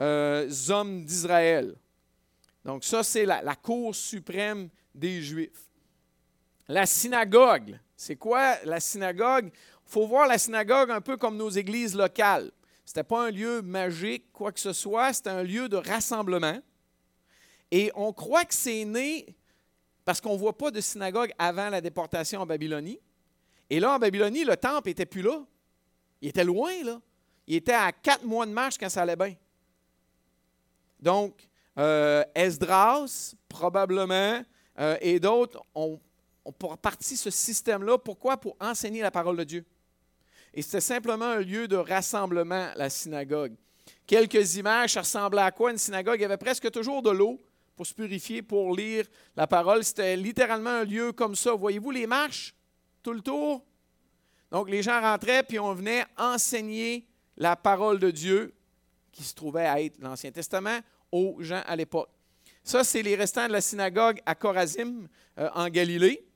[0.00, 1.74] euh, hommes d'Israël.
[2.64, 5.68] Donc, ça, c'est la, la Cour suprême des Juifs.
[6.68, 9.50] La synagogue, c'est quoi la synagogue?
[9.52, 12.50] Il faut voir la synagogue un peu comme nos églises locales.
[12.86, 16.58] Ce n'était pas un lieu magique, quoi que ce soit, c'était un lieu de rassemblement.
[17.70, 19.36] Et on croit que c'est né
[20.04, 22.98] parce qu'on ne voit pas de synagogue avant la déportation en Babylonie.
[23.70, 25.42] Et là, en Babylonie, le temple n'était plus là.
[26.20, 27.00] Il était loin, là.
[27.46, 29.34] Il était à quatre mois de marche quand ça allait bien.
[31.00, 34.44] Donc, euh, Esdras, probablement,
[34.78, 35.98] euh, et d'autres ont,
[36.44, 37.96] ont parti ce système-là.
[37.96, 38.36] Pourquoi?
[38.36, 39.64] Pour enseigner la parole de Dieu.
[40.52, 43.54] Et c'était simplement un lieu de rassemblement, la synagogue.
[44.06, 45.70] Quelques images, ça ressemblait à quoi?
[45.70, 46.16] Une synagogue?
[46.18, 47.40] Il y avait presque toujours de l'eau
[47.76, 49.06] pour se purifier, pour lire
[49.36, 49.84] la parole.
[49.84, 51.52] C'était littéralement un lieu comme ça.
[51.54, 52.54] Voyez-vous les marches?
[53.02, 53.64] Tout le tour?
[54.50, 58.54] Donc les gens rentraient, puis on venait enseigner la parole de Dieu,
[59.12, 60.80] qui se trouvait à être l'Ancien Testament,
[61.12, 62.10] aux gens à l'époque.
[62.62, 65.08] Ça, c'est les restants de la synagogue à Corazim,
[65.38, 66.26] euh, en Galilée.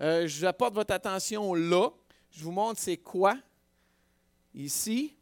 [0.00, 1.90] Euh, je vous apporte votre attention là.
[2.30, 3.36] Je vous montre c'est quoi
[4.54, 5.14] ici.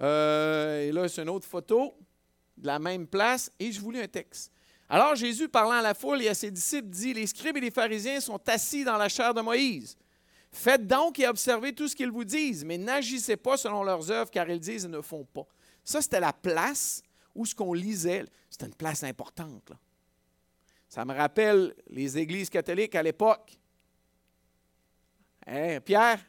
[0.00, 1.94] Euh, et là, c'est une autre photo.
[2.56, 4.52] de la même place et je voulais un texte.
[4.88, 7.70] Alors Jésus, parlant à la foule et à ses disciples, dit, Les scribes et les
[7.70, 9.96] pharisiens sont assis dans la chair de Moïse.
[10.52, 14.30] Faites donc et observez tout ce qu'ils vous disent, mais n'agissez pas selon leurs œuvres,
[14.30, 15.46] car ils disent et ne font pas.
[15.82, 17.02] Ça, c'était la place
[17.34, 19.72] où ce qu'on lisait, c'était une place importante.
[20.88, 23.58] Ça me rappelle les églises catholiques à l'époque.
[25.46, 26.20] Hein, Pierre?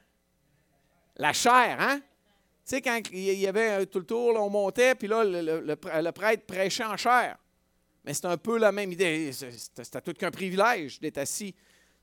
[1.17, 1.99] La chair, hein?
[1.99, 6.47] Tu sais, quand il y avait tout le tour, on montait, puis là, le, prêtre
[6.47, 7.37] prêchait en chair.
[8.05, 9.31] Mais c'est un peu la même idée.
[9.33, 11.55] C'était tout qu'un privilège d'être assis.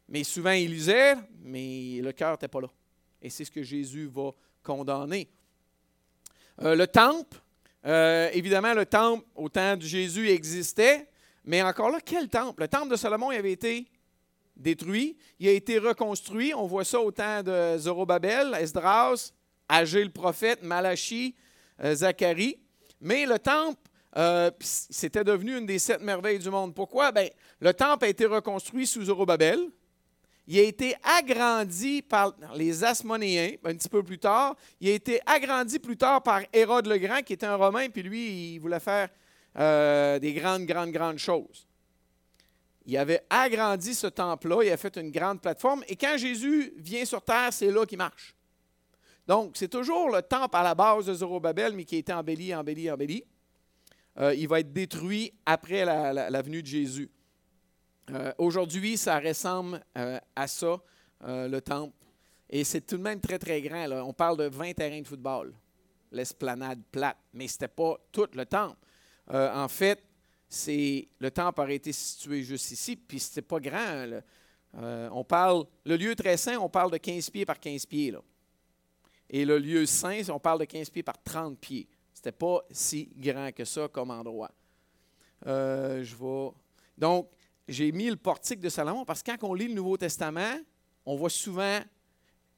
[0.09, 2.69] Mais souvent, il lisait, mais le cœur n'était pas là.
[3.23, 4.31] Et c'est ce que Jésus va
[4.65, 5.29] condamner.
[6.61, 7.39] Euh, le temple,
[7.87, 11.09] euh, évidemment, le temple au temps de Jésus existait,
[11.45, 12.63] mais encore là, quel temple?
[12.63, 13.87] Le temple de Salomon avait été
[14.57, 16.53] détruit, il a été reconstruit.
[16.53, 19.33] On voit ça au temps de Zorobabel, Esdras,
[19.69, 21.35] Agé le prophète, Malachi,
[21.83, 22.59] euh, Zacharie.
[23.01, 23.81] Mais le temple,
[24.17, 26.75] euh, c'était devenu une des sept merveilles du monde.
[26.75, 27.13] Pourquoi?
[27.13, 27.29] Bien,
[27.61, 29.71] le temple a été reconstruit sous Zorobabel.
[30.47, 34.57] Il a été agrandi par les Asmonéens un petit peu plus tard.
[34.81, 38.03] Il a été agrandi plus tard par Hérode le Grand, qui était un Romain, puis
[38.03, 39.09] lui, il voulait faire
[39.59, 41.67] euh, des grandes, grandes, grandes choses.
[42.85, 47.05] Il avait agrandi ce temple-là, il a fait une grande plateforme, et quand Jésus vient
[47.05, 48.35] sur terre, c'est là qu'il marche.
[49.29, 52.53] Donc, c'est toujours le temple à la base de Zorobabel, mais qui a été embelli,
[52.53, 53.25] embelli, embelli.
[54.19, 57.11] Euh, il va être détruit après la, venue de Jésus.
[58.11, 60.81] Euh, aujourd'hui, ça ressemble à ça,
[61.25, 61.95] le temple.
[62.51, 63.91] Et c'est tout de même très, très grand.
[64.07, 65.55] On parle de 20 terrains de football,
[66.11, 68.77] l'esplanade plate, mais ce n'était pas tout le temple.
[69.31, 70.05] Euh, en fait,
[70.69, 74.21] le temple aurait été situé juste ici, puis c'était pas grand.
[74.75, 78.15] Euh, on parle, le lieu très saint, on parle de 15 pieds par 15 pieds.
[79.31, 81.89] Et le lieu saint, on parle de 15 pieds par 30 pieds.
[82.23, 84.53] C'était pas si grand que ça comme endroit.
[85.45, 86.51] Euh, je vais.
[86.97, 87.29] Donc,
[87.67, 90.55] j'ai mis le portique de Salomon parce que quand on lit le Nouveau Testament,
[91.05, 91.81] on voit souvent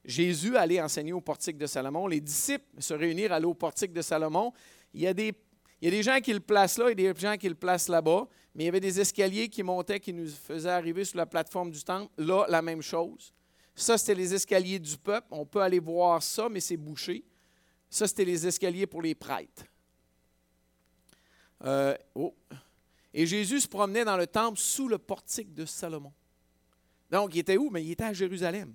[0.04, 4.02] Jésus aller enseigner au portique de Salomon, les disciples se réunir, aller au portique de
[4.02, 4.52] Salomon.
[4.92, 5.32] Il y a des
[5.80, 7.88] il y a des gens qui le placent là et des gens qui le placent
[7.88, 11.26] là-bas, mais il y avait des escaliers qui montaient, qui nous faisaient arriver sur la
[11.26, 12.10] plateforme du temple.
[12.18, 13.32] Là, la même chose.
[13.74, 15.28] Ça, c'était les escaliers du peuple.
[15.30, 17.24] On peut aller voir ça, mais c'est bouché.
[17.94, 19.62] Ça, c'était les escaliers pour les prêtres.
[21.64, 22.34] Euh, oh.
[23.12, 26.12] Et Jésus se promenait dans le temple sous le portique de Salomon.
[27.08, 27.70] Donc, il était où?
[27.70, 28.74] Mais il était à Jérusalem.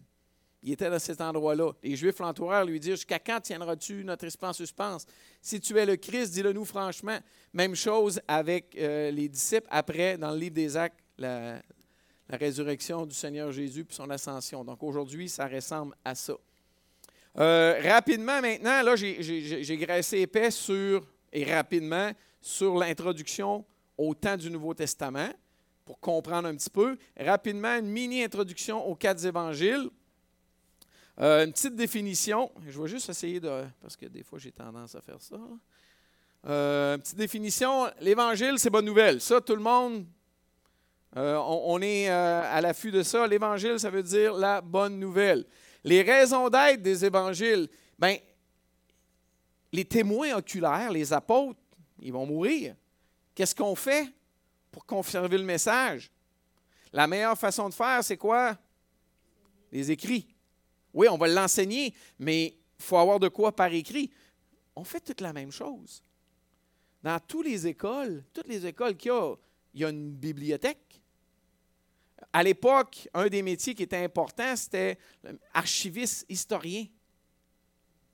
[0.63, 1.73] Il était dans cet endroit-là.
[1.83, 4.99] Les Juifs l'entourèrent, lui dirent Jusqu'à quand tiendras-tu notre esprit en suspens
[5.41, 7.19] Si tu es le Christ, dis-le nous franchement.
[7.51, 11.61] Même chose avec euh, les disciples après, dans le livre des Actes, la,
[12.29, 14.63] résurrection du Seigneur Jésus puis son ascension.
[14.63, 16.35] Donc aujourd'hui, ça ressemble à ça.
[17.37, 22.11] Euh, rapidement maintenant, là, j'ai graissé épais sur, et rapidement,
[22.41, 23.65] sur l'introduction
[23.97, 25.29] au temps du Nouveau Testament
[25.85, 26.97] pour comprendre un petit peu.
[27.19, 29.89] Rapidement, une mini-introduction aux quatre évangiles.
[31.19, 32.51] Euh, une petite définition.
[32.67, 33.63] Je vais juste essayer de.
[33.81, 35.37] Parce que des fois, j'ai tendance à faire ça.
[36.47, 37.87] Euh, une petite définition.
[37.99, 39.19] L'Évangile, c'est bonne nouvelle.
[39.19, 40.05] Ça, tout le monde,
[41.15, 43.27] on, est à l'affût de ça.
[43.27, 45.45] L'Évangile, ça veut dire la bonne nouvelle.
[45.83, 48.17] Les raisons d'être des évangiles, bien,
[49.71, 51.59] les témoins oculaires, les apôtres,
[52.01, 52.75] ils vont mourir.
[53.35, 54.11] Qu'est-ce qu'on fait
[54.71, 56.11] pour conserver le message?
[56.91, 58.57] La meilleure façon de faire, c'est quoi?
[59.71, 60.27] Les écrits.
[60.93, 64.11] Oui, on va l'enseigner, mais il faut avoir de quoi par écrit.
[64.75, 66.03] On fait toute la même chose.
[67.03, 69.35] Dans toutes les écoles, toutes les écoles qu'il y a,
[69.73, 70.99] il y a une bibliothèque.
[72.31, 74.97] À l'époque, un des métiers qui était important, c'était
[75.53, 76.85] archiviste historien.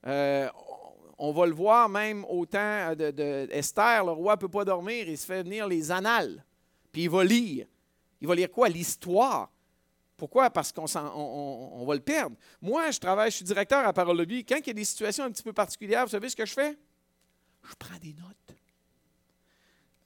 [0.08, 0.50] Euh,
[1.18, 5.18] on va le voir même au temps d'Esther, le roi ne peut pas dormir, il
[5.18, 6.44] se fait venir les annales,
[6.92, 7.68] puis il va lire.
[8.22, 8.70] Il va lire quoi?
[8.70, 9.52] L'histoire.
[10.18, 10.50] Pourquoi?
[10.50, 12.38] Parce qu'on on, va le perdre.
[12.62, 14.46] Moi, je travaille, je suis directeur à Parole de vie.
[14.46, 16.54] Quand il y a des situations un petit peu particulières, vous savez ce que je
[16.54, 16.78] fais?
[17.64, 18.58] Je prends des notes.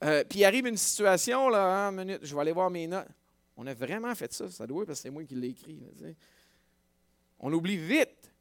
[0.03, 3.07] Euh, puis il arrive une situation, là, une minute, je vais aller voir mes notes.
[3.61, 5.77] On a vraiment fait ça, ça doit, parce que c'est moi qui l'ai écrit.
[7.39, 8.31] on oublie vite.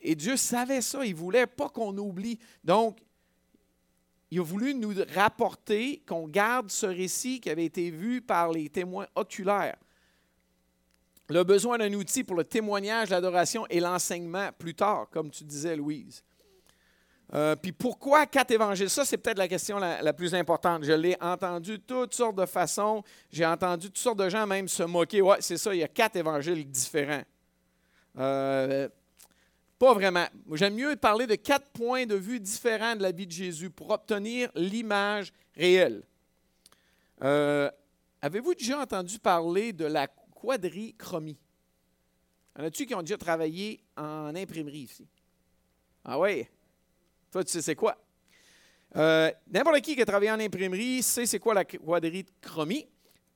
[0.00, 2.38] Et Dieu savait ça, il ne voulait pas qu'on oublie.
[2.64, 2.98] Donc,
[4.30, 8.70] il a voulu nous rapporter qu'on garde ce récit qui avait été vu par les
[8.70, 9.76] témoins oculaires
[11.28, 15.76] le besoin d'un outil pour le témoignage, l'adoration et l'enseignement plus tard, comme tu disais,
[15.76, 16.24] Louise.
[17.34, 18.88] Euh, puis pourquoi quatre évangiles?
[18.88, 20.84] Ça, c'est peut-être la question la, plus importante.
[20.84, 23.02] Je l'ai entendu toutes sortes de façons.
[23.30, 25.20] J'ai entendu toutes sortes de gens même se moquer.
[25.20, 27.24] Ouais, c'est ça, il y a quatre évangiles différents.
[28.18, 28.88] Euh,
[29.78, 30.26] Pas vraiment.
[30.52, 33.90] J'aime mieux parler de quatre points de vue différents de la vie de Jésus pour
[33.90, 36.02] obtenir l'image réelle.
[37.22, 37.70] Euh,
[38.22, 41.38] avez-vous déjà entendu parler de la quadrichromie?
[42.56, 45.06] Y en a-tu qui ont déjà travaillé en imprimerie ici?
[46.04, 46.48] Ah oui?
[47.30, 47.96] Toi, tu sais c'est quoi?
[48.96, 52.86] Euh, n'importe qui qui a travaillé en imprimerie sait c'est quoi la quadrichromie.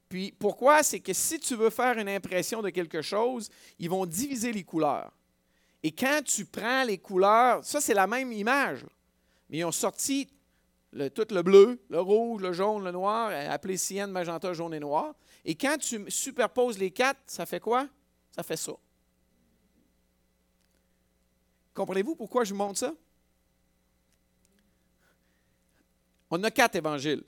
[0.09, 0.83] Puis pourquoi?
[0.83, 4.65] C'est que si tu veux faire une impression de quelque chose, ils vont diviser les
[4.65, 5.13] couleurs.
[5.83, 8.85] Et quand tu prends les couleurs, ça c'est la même image,
[9.49, 10.29] mais ils ont sorti
[11.15, 15.15] tout le bleu, le rouge, le jaune, le noir, appelé cyane, magenta, jaune et noir.
[15.45, 17.89] Et quand tu superposes les quatre, ça fait quoi?
[18.31, 18.73] Ça fait ça.
[21.75, 22.93] Comprenez-vous pourquoi je vous montre ça?
[26.33, 27.23] On a quatre évangiles.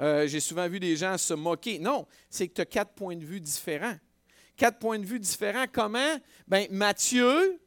[0.00, 1.78] Euh, j'ai souvent vu des gens se moquer.
[1.78, 3.96] Non, c'est que tu as quatre points de vue différents
[4.58, 5.66] quatre points de vue différents.
[5.72, 6.18] Comment?
[6.46, 7.58] Bien, Matthieu,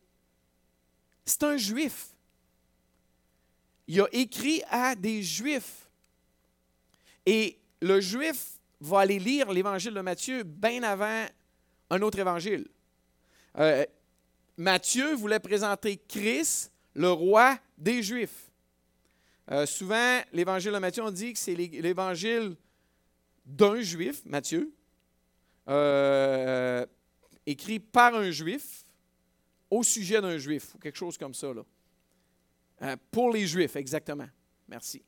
[1.26, 2.10] c'est un juif.
[3.88, 5.90] Il a écrit à des juifs.
[7.26, 11.26] Et le juif va aller lire l'évangile de Matthieu bien avant
[11.90, 12.68] un autre évangile.
[13.58, 13.86] Euh,
[14.58, 18.51] Matthieu voulait présenter Christ, le roi des Juifs.
[19.50, 22.56] Euh, souvent, l'évangile de Matthieu, on dit que c'est l'évangile
[23.46, 24.72] d'un juif, Matthieu,
[25.68, 26.86] euh,
[27.46, 28.86] écrit par un juif
[29.70, 31.48] au sujet d'un juif, ou quelque chose comme ça.
[32.82, 34.28] Euh, pour les juifs, exactement.
[34.68, 35.04] Merci.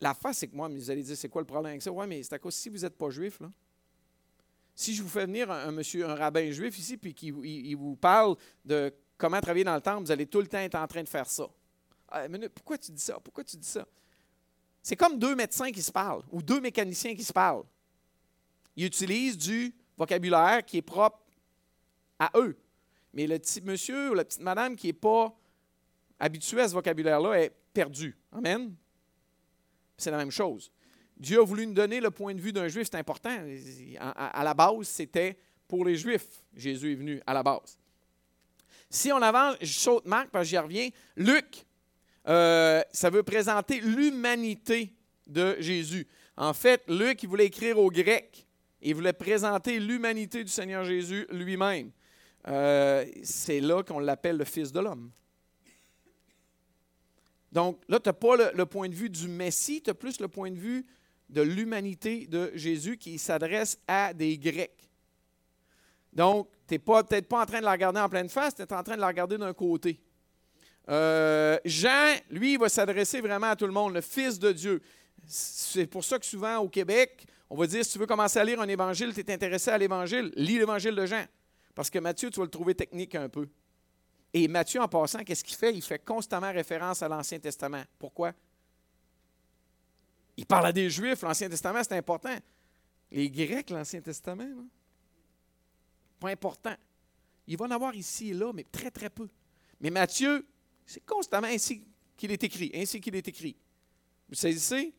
[0.00, 1.92] La face, c'est que moi, vous allez dire, c'est quoi le problème avec ça?
[1.92, 3.50] Oui, mais c'est à cause si vous n'êtes pas juif, là.
[4.74, 8.36] Si je vous fais venir un, monsieur, un rabbin juif ici, puis qu'il vous parle
[8.64, 11.08] de comment travailler dans le temple, vous allez tout le temps être en train de
[11.08, 11.46] faire ça.
[12.10, 13.18] Ah, pourquoi tu dis ça?
[13.20, 13.86] Pourquoi tu dis ça?
[14.82, 17.64] C'est comme deux médecins qui se parlent ou deux mécaniciens qui se parlent
[18.76, 21.20] ils utilisent du vocabulaire qui est propre
[22.18, 22.56] à eux.
[23.12, 25.36] Mais le petit monsieur ou la petite madame qui n'est pas
[26.18, 28.16] habitué à ce vocabulaire-là est perdu.
[28.32, 28.74] Amen?
[29.96, 30.72] C'est la même chose.
[31.16, 33.36] Dieu a voulu nous donner le point de vue d'un juif, c'est important.
[33.98, 35.36] À, la base, c'était
[35.68, 36.42] pour les juifs.
[36.56, 37.76] Jésus est venu à la base.
[38.88, 40.88] Si on avance, je saute Marc parce que j'y reviens.
[41.16, 41.66] Luc,
[42.28, 44.94] euh, ça veut présenter l'humanité
[45.26, 46.06] de Jésus.
[46.36, 48.46] En fait, Luc, il voulait écrire aux Grecs.
[48.82, 51.90] Il voulait présenter l'humanité du Seigneur Jésus lui-même.
[52.48, 55.10] Euh, c'est là qu'on l'appelle le Fils de l'homme.
[57.52, 60.28] Donc là, tu n'as pas le, point de vue du Messie, tu as plus le
[60.28, 60.86] point de vue
[61.28, 64.88] de l'humanité de Jésus qui s'adresse à des Grecs.
[66.12, 68.72] Donc, tu n'es peut-être pas en train de la regarder en pleine face, tu es
[68.72, 70.00] en train de la regarder d'un côté.
[70.88, 74.82] Euh, Jean, lui, il va s'adresser vraiment à tout le monde, le Fils de Dieu.
[75.26, 78.44] C'est pour ça que souvent au Québec, on va dire, si tu veux commencer à
[78.44, 81.24] lire un évangile, tu es intéressé à l'évangile, lis l'évangile de Jean.
[81.74, 83.48] Parce que Matthieu, tu vas le trouver technique un peu.
[84.32, 85.74] Et Matthieu, en passant, qu'est-ce qu'il fait?
[85.74, 87.82] Il fait constamment référence à l'Ancien Testament.
[87.98, 88.32] Pourquoi?
[90.36, 91.22] Il parle à des Juifs.
[91.22, 92.36] L'Ancien Testament, c'est important.
[93.10, 94.48] Les Grecs, l'Ancien Testament,
[96.20, 96.74] pas important.
[97.46, 99.28] Il va en avoir ici et là, mais très, très peu.
[99.80, 100.46] Mais Matthieu,
[100.90, 101.84] c'est constamment ainsi
[102.16, 103.54] qu'il est écrit, ainsi qu'il est écrit.
[104.28, 104.92] Vous saisissez?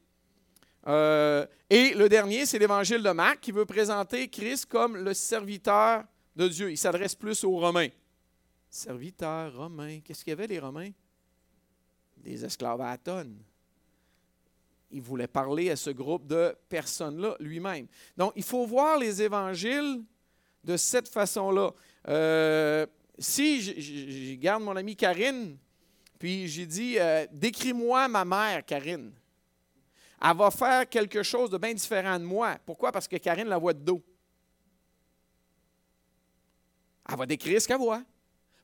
[0.88, 6.06] Euh, et le dernier, c'est l'évangile de Marc qui veut présenter Christ comme le serviteur
[6.34, 6.72] de Dieu.
[6.72, 7.90] Il s'adresse plus aux Romains.
[8.70, 10.00] Serviteur, Romain.
[10.00, 10.92] Qu'est-ce qu'il y avait, les Romains?
[12.16, 12.98] Des esclaves à.
[14.92, 17.88] Il voulait parler à ce groupe de personnes-là lui-même.
[18.16, 20.06] Donc, il faut voir les évangiles
[20.64, 21.74] de cette façon-là.
[22.08, 22.86] Euh,
[23.20, 25.58] si je, garde mon amie Karine,
[26.22, 29.12] puis j'ai dit, euh, décris-moi ma mère, Karine
[30.24, 32.58] elle va faire quelque chose de bien différent de moi.
[32.64, 32.92] Pourquoi?
[32.92, 34.04] Parce que Karine la voit de dos.
[37.10, 38.04] Elle va décrire ce qu'elle voit.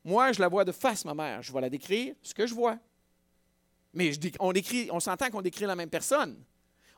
[0.03, 1.41] Moi, je la vois de face, ma mère.
[1.41, 2.77] Je vais la décrire ce que je vois.
[3.91, 6.37] Mais on, s'entend qu'on décrit la même personne.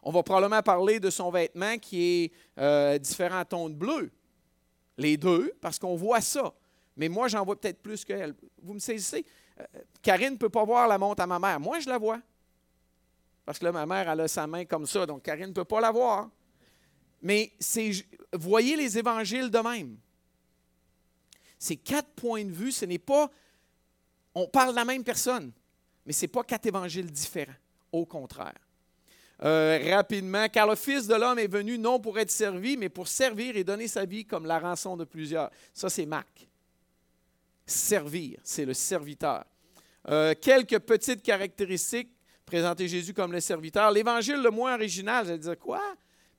[0.04, 4.12] On va probablement parler de son vêtement qui est euh, différent ton de bleu.
[4.98, 6.54] Les deux, parce qu'on voit ça.
[6.98, 8.36] Mais moi, j'en vois peut-être plus qu'elle.
[8.62, 9.26] Vous me saisissez?
[10.02, 11.60] Karine ne peut pas voir la montre à ma mère.
[11.60, 12.20] Moi, je la vois.
[13.46, 15.66] Parce que là, ma mère, elle a sa main comme ça, donc Karine ne peut
[15.66, 16.30] pas la voir.
[17.22, 17.92] Mais c'est,
[18.34, 19.98] voyez les évangiles de même.
[21.58, 23.30] Ces quatre points de vue, ce n'est pas.
[24.34, 25.52] On parle de la même personne,
[26.06, 27.54] mais ce n'est pas quatre évangiles différents.
[27.92, 28.54] Au contraire.
[29.44, 33.08] Euh, rapidement, car le Fils de l'homme est venu non pour être servi, mais pour
[33.08, 35.50] servir et donner sa vie comme la rançon de plusieurs.
[35.74, 36.48] Ça, c'est Marc.
[37.66, 39.46] Servir, c'est le serviteur.
[40.10, 42.12] Euh, quelques petites caractéristiques
[42.50, 43.92] présenter Jésus comme le serviteur.
[43.92, 45.82] L'évangile le moins original, je vais dire quoi?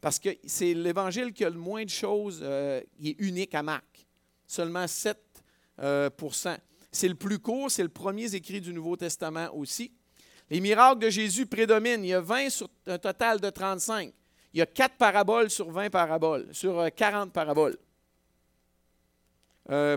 [0.01, 3.62] Parce que c'est l'évangile qui a le moins de choses, euh, il est unique à
[3.62, 4.07] Marc.
[4.47, 5.21] Seulement sept
[5.79, 6.11] euh,
[6.91, 9.93] C'est le plus court, c'est le premier écrit du Nouveau Testament aussi.
[10.49, 12.03] Les miracles de Jésus prédominent.
[12.03, 14.12] Il y a 20 sur un total de 35.
[14.53, 17.79] Il y a 4 paraboles sur 20 paraboles, sur 40 euh, paraboles.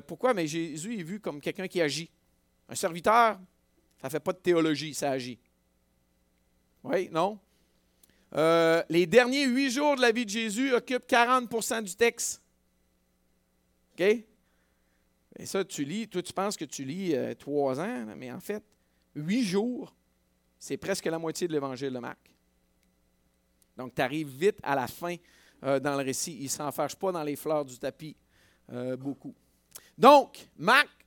[0.05, 0.35] Pourquoi?
[0.35, 2.11] Mais Jésus est vu comme quelqu'un qui agit.
[2.69, 3.39] Un serviteur,
[4.03, 5.39] ça ne fait pas de théologie, ça agit.
[6.83, 7.39] Oui, non?
[8.35, 12.41] Euh, les derniers huit jours de la vie de Jésus occupent 40% du texte.
[13.93, 14.01] OK?
[14.01, 14.25] Et
[15.45, 18.61] ça, tu lis, toi, tu penses que tu lis euh, trois ans, mais en fait,
[19.15, 19.95] huit jours,
[20.59, 22.29] c'est presque la moitié de l'évangile de Marc.
[23.77, 25.15] Donc, tu arrives vite à la fin
[25.61, 26.35] dans le récit.
[26.39, 28.17] Il ne s'enfarge pas dans les fleurs du tapis
[28.97, 29.33] beaucoup.
[29.97, 31.02] Donc, Marc,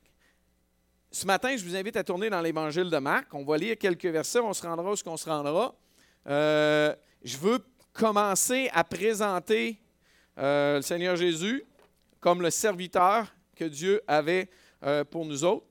[1.17, 3.33] ce matin, je vous invite à tourner dans l'évangile de Marc.
[3.33, 5.73] On va lire quelques versets, on se rendra où ce se rendra.
[6.27, 7.57] Euh, je veux
[7.91, 9.81] commencer à présenter
[10.37, 11.63] euh, le Seigneur Jésus
[12.19, 14.47] comme le serviteur que Dieu avait
[14.83, 15.65] euh, pour nous autres.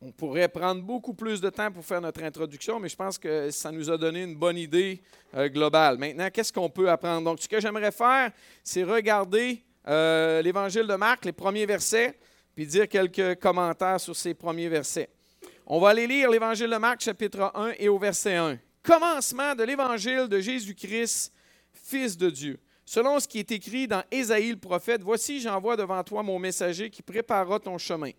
[0.00, 3.50] On pourrait prendre beaucoup plus de temps pour faire notre introduction, mais je pense que
[3.50, 5.02] ça nous a donné une bonne idée
[5.34, 5.98] globale.
[5.98, 7.24] Maintenant, qu'est-ce qu'on peut apprendre?
[7.24, 8.30] Donc, ce que j'aimerais faire,
[8.62, 12.18] c'est regarder euh, l'Évangile de Marc, les premiers versets,
[12.54, 15.08] puis dire quelques commentaires sur ces premiers versets.
[15.66, 18.58] On va aller lire l'Évangile de Marc, chapitre 1 et au verset 1.
[18.82, 21.32] Commencement de l'Évangile de Jésus-Christ,
[21.72, 22.58] Fils de Dieu.
[22.84, 26.90] Selon ce qui est écrit dans Ésaïe le prophète, Voici, j'envoie devant toi mon messager
[26.90, 28.10] qui préparera ton chemin.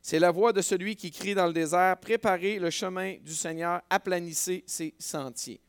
[0.00, 3.80] C'est la voix de celui qui crie dans le désert, préparez le chemin du Seigneur,
[3.88, 5.60] aplanissez ses sentiers.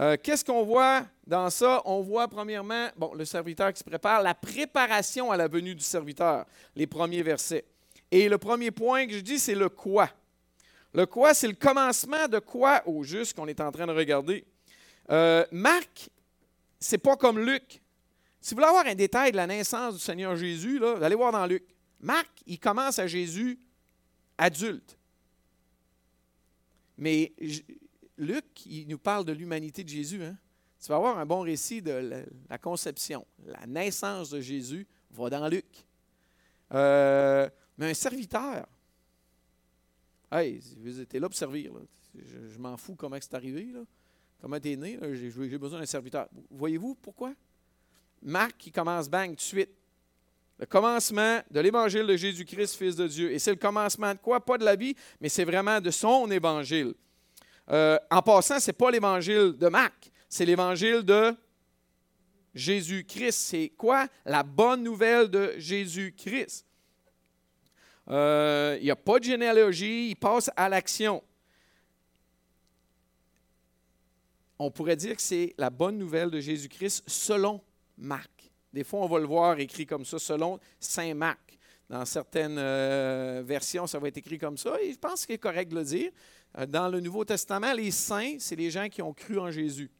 [0.00, 1.80] Euh, qu'est-ce qu'on voit dans ça?
[1.84, 5.84] On voit premièrement, bon, le serviteur qui se prépare, la préparation à la venue du
[5.84, 7.64] serviteur, les premiers versets.
[8.10, 10.10] Et le premier point que je dis, c'est le quoi.
[10.92, 14.44] Le quoi, c'est le commencement de quoi au juste qu'on est en train de regarder.
[15.10, 16.08] Euh, Marc,
[16.78, 17.80] c'est pas comme Luc.
[18.40, 21.32] Si vous voulez avoir un détail de la naissance du Seigneur Jésus, là, allez voir
[21.32, 21.64] dans Luc.
[22.00, 23.58] Marc, il commence à Jésus
[24.36, 24.98] adulte.
[26.98, 27.32] Mais
[28.16, 30.22] Luc, il nous parle de l'humanité de Jésus.
[30.22, 30.36] Hein?
[30.80, 33.26] Tu vas avoir un bon récit de la, conception.
[33.44, 35.64] La naissance de Jésus va dans Luc.
[36.72, 38.66] Euh, mais un serviteur,
[40.30, 41.72] hey, tu es là pour servir.
[42.14, 43.70] Je, m'en fous comment c'est arrivé.
[43.72, 43.80] Là.
[44.40, 44.98] Comment tu es né.
[45.12, 46.28] J'ai besoin d'un serviteur.
[46.50, 47.34] Voyez-vous pourquoi?
[48.22, 49.70] Marc, il commence bang tout de suite
[50.58, 53.32] le commencement de l'évangile de Jésus-Christ, Fils de Dieu.
[53.32, 54.40] Et c'est le commencement de quoi?
[54.40, 56.94] Pas de la vie, mais c'est vraiment de son évangile.
[57.70, 61.34] Euh, en passant, ce n'est pas l'évangile de Marc, c'est l'évangile de
[62.54, 63.38] Jésus-Christ.
[63.38, 64.06] C'est quoi?
[64.24, 66.66] La bonne nouvelle de Jésus-Christ?
[68.10, 71.22] Euh, il n'y a pas de généalogie, il passe à l'action.
[74.58, 77.60] On pourrait dire que c'est la bonne nouvelle de Jésus-Christ selon
[77.96, 78.30] Marc.
[78.72, 81.58] Des fois, on va le voir écrit comme ça, selon Saint Marc.
[81.88, 84.80] Dans certaines euh, versions, ça va être écrit comme ça.
[84.82, 86.10] Et je pense qu'il est correct de le dire.
[86.58, 89.90] Euh, dans le Nouveau Testament, les saints, c'est les gens qui ont cru en Jésus.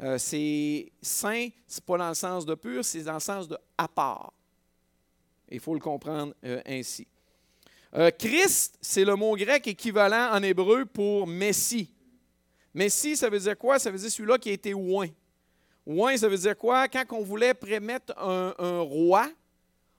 [0.00, 3.56] Euh, c'est saint, c'est pas dans le sens de pur, c'est dans le sens de
[3.78, 4.32] à part.
[5.48, 6.34] Il faut le comprendre
[6.66, 7.06] ainsi.
[8.18, 11.94] Christ, c'est le mot grec équivalent en hébreu pour Messie.
[12.74, 13.78] Messie, ça veut dire quoi?
[13.78, 15.08] Ça veut dire celui-là qui a été oint.
[15.86, 16.88] Ouais, ça veut dire quoi?
[16.88, 19.30] Quand on voulait prémettre un, roi,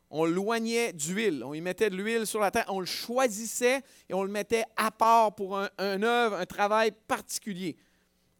[0.09, 1.43] on loignait d'huile.
[1.43, 4.63] On y mettait de l'huile sur la terre, on le choisissait et on le mettait
[4.75, 7.75] à part pour un, œuvre, un travail particulier.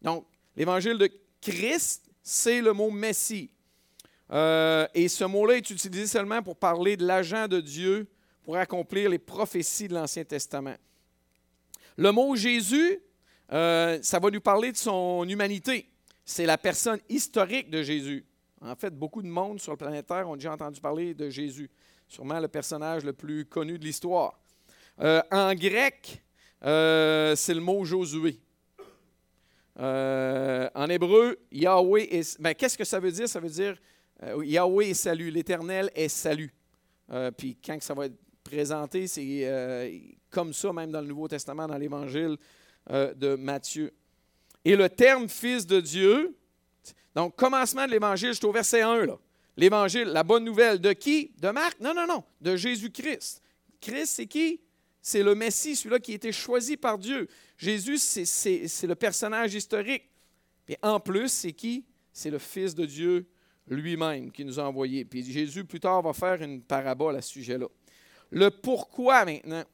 [0.02, 1.10] Donc, l'évangile de
[1.40, 3.50] Christ, c'est le mot Messie.
[4.32, 8.08] Euh, et ce mot-là est utilisé seulement pour parler de l'agent de Dieu
[8.42, 10.76] pour accomplir les prophéties de l'Ancien Testament.
[11.96, 13.00] Le mot Jésus,
[13.52, 15.88] euh, ça va nous parler de son humanité
[16.26, 18.26] c'est la personne historique de Jésus.
[18.60, 21.70] En fait, beaucoup de monde sur le planète Terre ont déjà entendu parler de Jésus,
[22.08, 24.38] sûrement le personnage le plus connu de l'histoire.
[25.00, 26.22] Euh, en grec,
[26.64, 28.40] euh, c'est le mot Josué.
[29.78, 32.40] Euh, en hébreu, Yahweh est.
[32.40, 33.28] Ben, qu'est-ce que ça veut dire?
[33.28, 33.76] Ça veut dire
[34.42, 36.50] Yahweh est salut, l'Éternel est salut.
[37.36, 41.76] puis quand ça va être présenté, c'est comme ça, même dans le Nouveau Testament, dans
[41.76, 42.38] l'Évangile
[42.88, 43.92] de Matthieu.
[44.64, 46.34] Et le terme fils de Dieu,
[47.14, 49.18] donc commencement de l'Évangile, je suis au verset 1, là.
[49.56, 51.32] L'Évangile, la bonne nouvelle de qui?
[51.38, 51.80] De Marc?
[51.80, 53.42] Non, non, non, de Jésus-Christ.
[53.80, 54.60] Christ, c'est qui?
[55.00, 57.28] C'est le Messie, celui-là qui a été choisi par Dieu.
[57.56, 60.10] Jésus, c'est le personnage historique.
[60.68, 61.86] Et en plus, c'est qui?
[62.12, 63.26] C'est le Fils de Dieu
[63.68, 65.04] lui-même qui nous a envoyés.
[65.04, 67.66] Puis Jésus, plus tard, va faire une parabole à ce sujet-là.
[68.30, 69.64] Le pourquoi maintenant?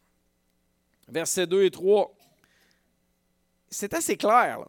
[1.08, 2.14] Versets 2 et 3.
[3.68, 4.60] C'est assez clair.
[4.60, 4.68] Là.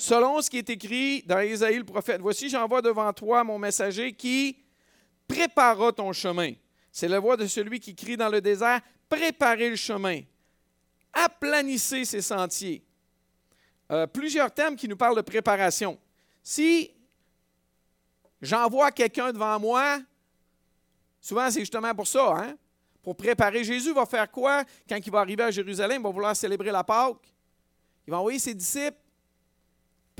[0.00, 2.22] Selon ce qui est écrit dans Isaïe le prophète.
[2.22, 4.56] Voici, j'envoie devant toi mon messager qui
[5.28, 6.54] préparera ton chemin.
[6.90, 8.80] C'est la voix de celui qui crie dans le désert,
[9.10, 10.22] préparez le chemin,
[11.12, 12.82] aplanissez ses sentiers.
[13.92, 15.98] Euh, plusieurs thèmes qui nous parlent de préparation.
[16.42, 16.90] Si
[18.40, 20.00] j'envoie quelqu'un devant moi,
[21.20, 22.56] souvent c'est justement pour ça, hein?
[23.02, 23.64] pour préparer.
[23.64, 26.00] Jésus va faire quoi quand il va arriver à Jérusalem?
[26.00, 27.34] Il va vouloir célébrer la Pâque.
[28.06, 28.96] Il va envoyer ses disciples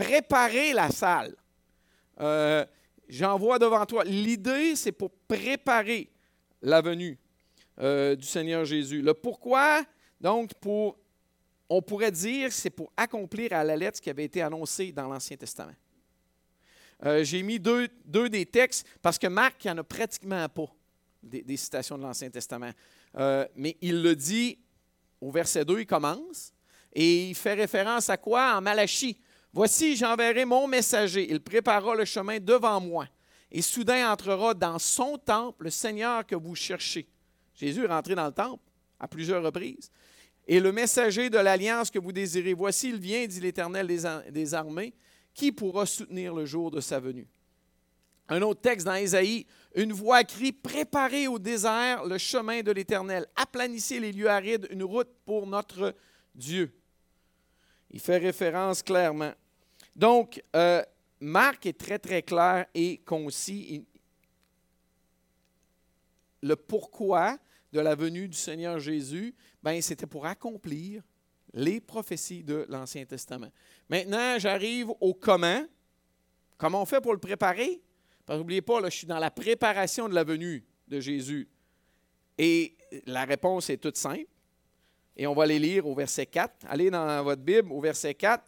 [0.00, 1.34] préparer la salle.
[2.20, 2.64] Euh,
[3.08, 4.04] j'envoie devant toi.
[4.04, 6.10] L'idée, c'est pour préparer
[6.62, 7.18] la venue
[7.78, 9.02] euh, du Seigneur Jésus.
[9.02, 9.82] Le pourquoi,
[10.20, 10.98] donc, pour,
[11.68, 15.08] on pourrait dire, c'est pour accomplir à la lettre ce qui avait été annoncé dans
[15.08, 15.74] l'Ancien Testament.
[17.04, 17.88] Euh, j'ai mis deux,
[18.28, 20.66] des textes parce que Marc, il n'y en a pratiquement pas
[21.22, 22.72] des, citations de l'Ancien Testament.
[23.54, 24.58] mais il le dit
[25.20, 26.52] au verset 2, il commence,
[26.92, 28.56] et il fait référence à quoi?
[28.56, 29.20] En Malachie.
[29.52, 31.30] Voici, j'enverrai mon messager.
[31.30, 33.06] Il préparera le chemin devant moi.
[33.50, 37.08] Et soudain entrera dans son temple le Seigneur que vous cherchez.
[37.54, 38.62] Jésus est rentré dans le temple
[38.98, 39.90] à plusieurs reprises.
[40.46, 43.86] Et le messager de l'alliance que vous désirez, voici, il vient, dit l'Éternel
[44.30, 44.94] des armées.
[45.34, 47.28] Qui pourra soutenir le jour de sa venue?
[48.28, 53.26] Un autre texte dans Ésaïe, une voix crie Préparez au désert le chemin de l'Éternel,
[53.34, 55.94] aplanissez les lieux arides, une route pour notre
[56.34, 56.72] Dieu.
[57.90, 59.32] Il fait référence clairement.
[59.96, 60.82] Donc, euh,
[61.20, 63.84] Marc est très, très clair et concis.
[66.42, 67.38] Le pourquoi
[67.72, 71.02] de la venue du Seigneur Jésus, ben, c'était pour accomplir
[71.52, 73.50] les prophéties de l'Ancien Testament.
[73.88, 75.64] Maintenant, j'arrive au comment.
[76.56, 77.82] Comment on fait pour le préparer?
[78.24, 81.48] Parce n'oubliez pas, je suis dans la préparation de la venue de Jésus.
[82.38, 82.76] Et
[83.06, 84.29] la réponse est toute simple.
[85.16, 86.66] Et on va les lire au verset 4.
[86.68, 88.42] Allez dans votre Bible au verset 4.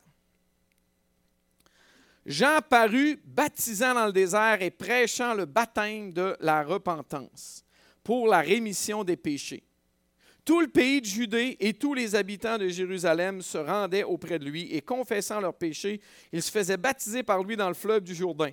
[2.24, 7.64] Jean parut baptisant dans le désert et prêchant le baptême de la repentance
[8.04, 9.64] pour la rémission des péchés.
[10.44, 14.44] Tout le pays de Judée et tous les habitants de Jérusalem se rendaient auprès de
[14.44, 16.00] lui et confessant leurs péchés,
[16.32, 18.50] ils se faisaient baptiser par lui dans le fleuve du Jourdain.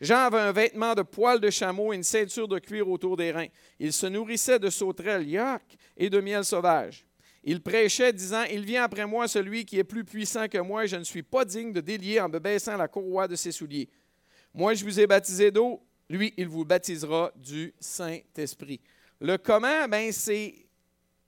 [0.00, 3.32] Jean avait un vêtement de poils de chameau et une ceinture de cuir autour des
[3.32, 3.48] reins.
[3.78, 7.05] Il se nourrissait de sauterelles, yark et de miel sauvage.
[7.48, 10.88] Il prêchait, disant Il vient après moi celui qui est plus puissant que moi, et
[10.88, 13.88] je ne suis pas digne de délier en me baissant la courroie de ses souliers.
[14.52, 15.80] Moi, je vous ai baptisé d'eau,
[16.10, 18.80] lui, il vous baptisera du Saint-Esprit.
[19.20, 20.66] Le comment, ben, c'est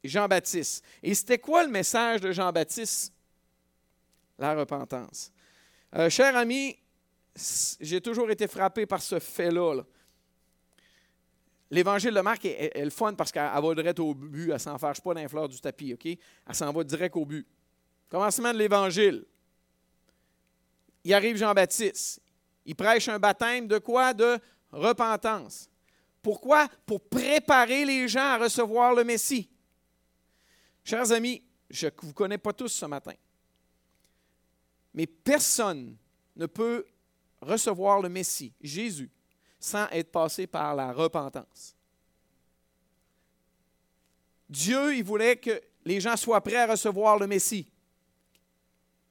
[0.03, 0.85] Jean-Baptiste.
[1.05, 3.13] Et c'était quoi le message de Jean-Baptiste?
[4.41, 5.33] La repentance.
[5.95, 6.77] Euh, cher ami,
[7.81, 9.75] j'ai toujours été frappé par ce fait-là.
[9.77, 9.85] là
[11.71, 15.01] L'évangile de Marc est, le fun parce qu'elle va direct au but, elle s'en fâche
[15.01, 16.07] pas d'un fleur du tapis, OK?
[16.07, 16.19] Elle
[16.55, 17.47] s'en va direct au but.
[18.09, 19.25] Commencement de l'évangile.
[21.05, 22.23] Il arrive Jean-Baptiste.
[22.65, 24.15] Il prêche un baptême de quoi?
[24.15, 24.39] De
[24.73, 25.69] repentance.
[26.23, 26.69] Pourquoi?
[26.87, 29.51] Pour préparer les gens à recevoir le Messie.
[30.85, 33.13] Chers amis, je ne vous connais pas tous ce matin,
[34.95, 35.97] mais personne
[36.35, 36.87] ne peut
[37.43, 39.11] recevoir le Messie, Jésus,
[39.59, 41.75] sans être passé par la repentance.
[44.49, 47.71] Dieu, il voulait que les gens soient prêts à recevoir le Messie.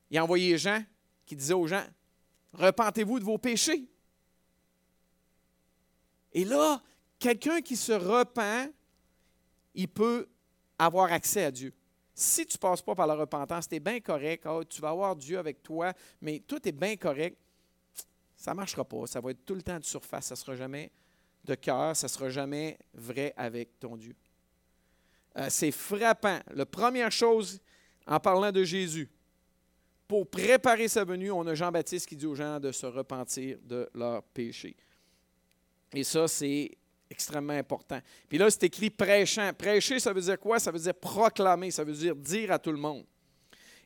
[0.09, 0.83] Il a envoyé Jean
[1.25, 1.85] qui disait aux gens,
[2.53, 3.87] repentez-vous de vos péchés.
[6.33, 6.81] Et là,
[7.19, 8.71] quelqu'un qui se repent,
[9.73, 10.27] il peut
[10.79, 11.73] avoir accès à Dieu.
[12.13, 15.15] Si tu ne passes pas par la repentance, tu bien correct, oh, tu vas avoir
[15.15, 17.37] Dieu avec toi, mais tout est bien correct
[18.37, 19.07] ça ne marchera pas.
[19.07, 20.27] Ça va être tout le temps de surface.
[20.27, 20.91] Ça ne sera jamais
[21.43, 21.95] de cœur.
[21.95, 24.15] Ça ne sera jamais vrai avec ton Dieu.
[25.37, 26.39] Euh, c'est frappant.
[26.53, 27.59] La première chose,
[28.05, 29.09] en parlant de Jésus,
[30.07, 33.89] pour préparer sa venue, on a Jean-Baptiste qui dit aux gens de se repentir de
[33.93, 34.75] leurs péchés.
[35.91, 36.71] Et ça, c'est
[37.09, 37.99] extrêmement important.
[38.29, 39.51] Puis là, c'est écrit prêchant.
[39.57, 40.59] Prêcher, ça veut dire quoi?
[40.59, 43.05] Ça veut dire proclamer, ça veut dire dire à tout le monde.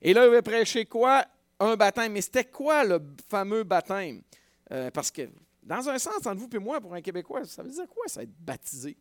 [0.02, 1.26] Et là, il veut prêcher quoi?
[1.60, 2.12] Un baptême.
[2.12, 3.00] Mais c'était quoi le
[3.30, 4.22] fameux baptême?
[4.72, 5.30] Euh, parce que,
[5.64, 8.24] dans un sens, entre vous et moi, pour un Québécois, ça veut dire quoi, ça,
[8.24, 8.98] être baptisé?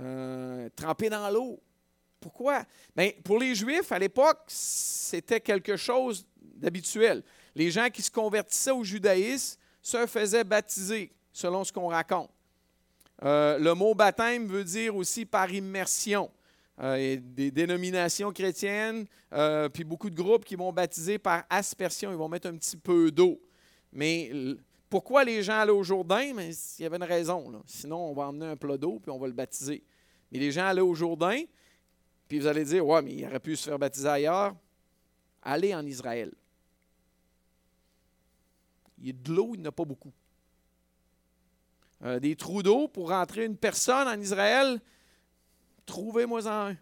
[0.00, 1.60] Euh, dans l'eau.
[2.20, 2.64] Pourquoi?
[2.96, 7.22] Bien, pour les Juifs, à l'époque, c'était quelque chose d'habituel.
[7.54, 12.30] Les gens qui se convertissaient au judaïsme se faisaient baptiser, selon ce qu'on raconte.
[13.22, 16.30] Euh, le mot baptême veut dire aussi par immersion.
[16.80, 19.06] Euh, des dénominations chrétiennes,
[19.72, 22.10] puis beaucoup de groupes qui vont baptiser par aspersion.
[22.10, 23.40] Ils vont mettre un petit peu d'eau.
[23.94, 24.30] Mais
[24.90, 26.34] pourquoi les gens allaient au Jourdain?
[26.34, 27.62] Mais il y avait une raison.
[27.64, 29.82] Sinon, on va emmener un plat d'eau puis on va le baptiser.
[30.30, 31.42] Mais les gens allaient au Jourdain,
[32.26, 34.54] puis vous allez dire, ouais, mais il aurait pu se faire baptiser ailleurs.
[35.42, 36.32] Allez en Israël.
[38.98, 40.12] il y a de l'eau, il n'y en a pas beaucoup.
[42.02, 44.80] Euh, des trous d'eau pour rentrer une personne en Israël,
[45.86, 46.76] trouvez-moi en un.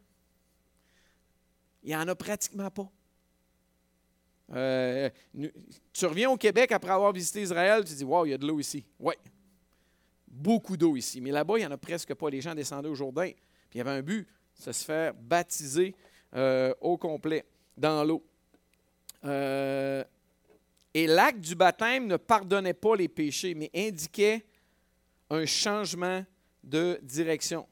[1.82, 2.90] Il n'y en a pratiquement pas.
[4.52, 5.08] Euh,
[5.92, 8.46] tu reviens au Québec après avoir visité Israël, tu dis Waouh, il y a de
[8.46, 8.84] l'eau ici.
[8.98, 9.14] Oui.
[10.26, 11.20] Beaucoup d'eau ici.
[11.20, 12.30] Mais là-bas, il n'y en a presque pas.
[12.30, 13.30] Les gens descendaient au Jourdain.
[13.30, 15.94] Puis il y avait un but c'est se faire baptiser
[16.34, 17.44] euh, au complet
[17.76, 18.24] dans l'eau.
[19.24, 20.04] Euh,
[20.94, 24.44] et l'acte du baptême ne pardonnait pas les péchés, mais indiquait
[25.30, 26.24] un changement
[26.62, 27.66] de direction.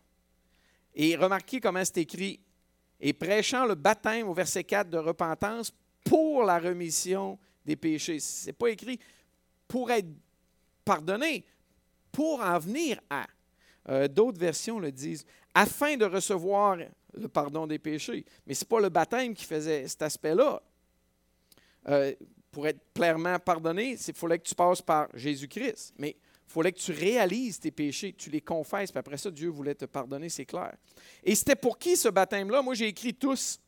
[0.95, 2.41] Et remarquez comment c'est écrit.
[3.01, 5.73] Et prêchant le baptême au verset 4 de repentance
[6.11, 8.19] pour la remission des péchés.
[8.19, 8.99] Ce n'est pas écrit
[9.69, 10.09] pour être
[10.85, 11.45] pardonné,
[12.11, 13.29] pour en venir à.
[13.89, 16.79] Euh, d'autres versions le disent, afin de recevoir
[17.15, 18.25] le pardon des péchés.
[18.45, 20.61] Mais ce n'est pas le baptême qui faisait cet aspect-là.
[21.89, 22.13] Euh,
[22.51, 25.95] pour être clairement pardonné, il fallait que tu passes par Jésus-Christ.
[25.97, 29.49] Mais il fallait que tu réalises tes péchés, tu les confesses, puis après ça, Dieu
[29.49, 30.75] voulait te pardonner, c'est clair.
[31.23, 32.63] Et c'était pour qui ce baptême-là?
[32.63, 33.61] Moi, j'ai écrit tous.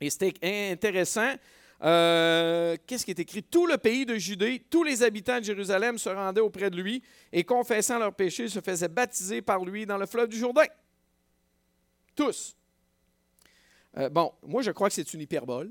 [0.00, 0.34] Et c'était
[0.72, 1.34] intéressant.
[1.82, 3.42] Euh, qu'est-ce qui est écrit?
[3.42, 7.02] Tout le pays de Judée, tous les habitants de Jérusalem se rendaient auprès de lui
[7.32, 10.66] et confessant leurs péchés, se faisaient baptiser par lui dans le fleuve du Jourdain.
[12.16, 12.56] Tous.
[13.96, 15.70] Euh, bon, moi je crois que c'est une hyperbole.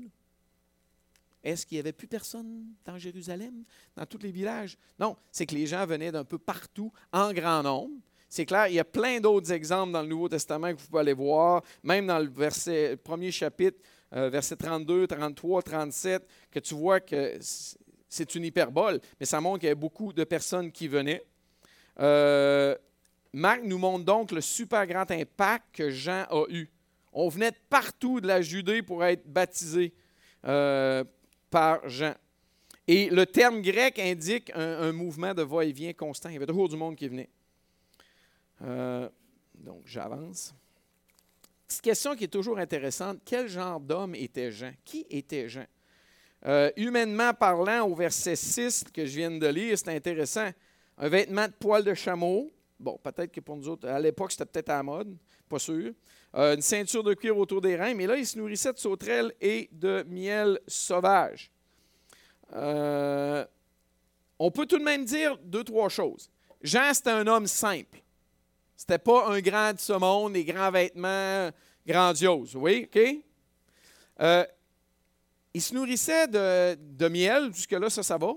[1.44, 3.64] Est-ce qu'il n'y avait plus personne dans Jérusalem,
[3.94, 4.76] dans tous les villages?
[4.98, 7.94] Non, c'est que les gens venaient d'un peu partout, en grand nombre.
[8.28, 11.00] C'est clair, il y a plein d'autres exemples dans le Nouveau Testament que vous pouvez
[11.00, 13.78] aller voir, même dans le, verset, premier chapitre,
[14.14, 17.38] euh, verset 32, 33, 37, que tu vois que
[18.08, 21.22] c'est une hyperbole, mais ça montre qu'il y avait beaucoup de personnes qui venaient.
[22.00, 22.74] Euh,
[23.32, 26.68] Marc nous montre donc le super grand impact que Jean a eu.
[27.12, 29.92] On venait de partout de la Judée pour être baptisé
[30.46, 31.04] euh,
[31.50, 32.14] par Jean.
[32.86, 36.30] Et le terme grec indique un, mouvement de va-et-vient constant.
[36.30, 37.28] Il y avait toujours du monde qui venait.
[38.62, 39.08] Euh,
[39.54, 40.54] donc, j'avance.
[41.68, 43.18] Petite question qui est toujours intéressante.
[43.26, 44.72] Quel genre d'homme était Jean?
[44.86, 45.66] Qui était Jean?
[46.46, 50.48] Euh, humainement parlant, au verset 6 que je viens de lire, c'est intéressant.
[50.96, 52.50] Un vêtement de poil de chameau.
[52.80, 55.14] Bon, peut-être que pour nous autres, à l'époque, c'était peut-être à la mode,
[55.46, 55.92] pas sûr.
[56.36, 59.34] Euh, une ceinture de cuir autour des reins, mais là, il se nourrissait de sauterelles
[59.38, 61.50] et de miel sauvage.
[62.54, 63.44] Euh,
[64.38, 66.30] on peut tout de même dire deux, trois choses.
[66.62, 68.00] Jean, c'était un homme simple.
[68.78, 71.50] C'était pas un grand de ce monde, des grands vêtements
[71.84, 72.54] grandioses.
[72.54, 73.00] Oui, OK?
[74.20, 74.46] Euh,
[75.52, 78.34] il se nourrissait de, miel, jusque-là, ça, ça va.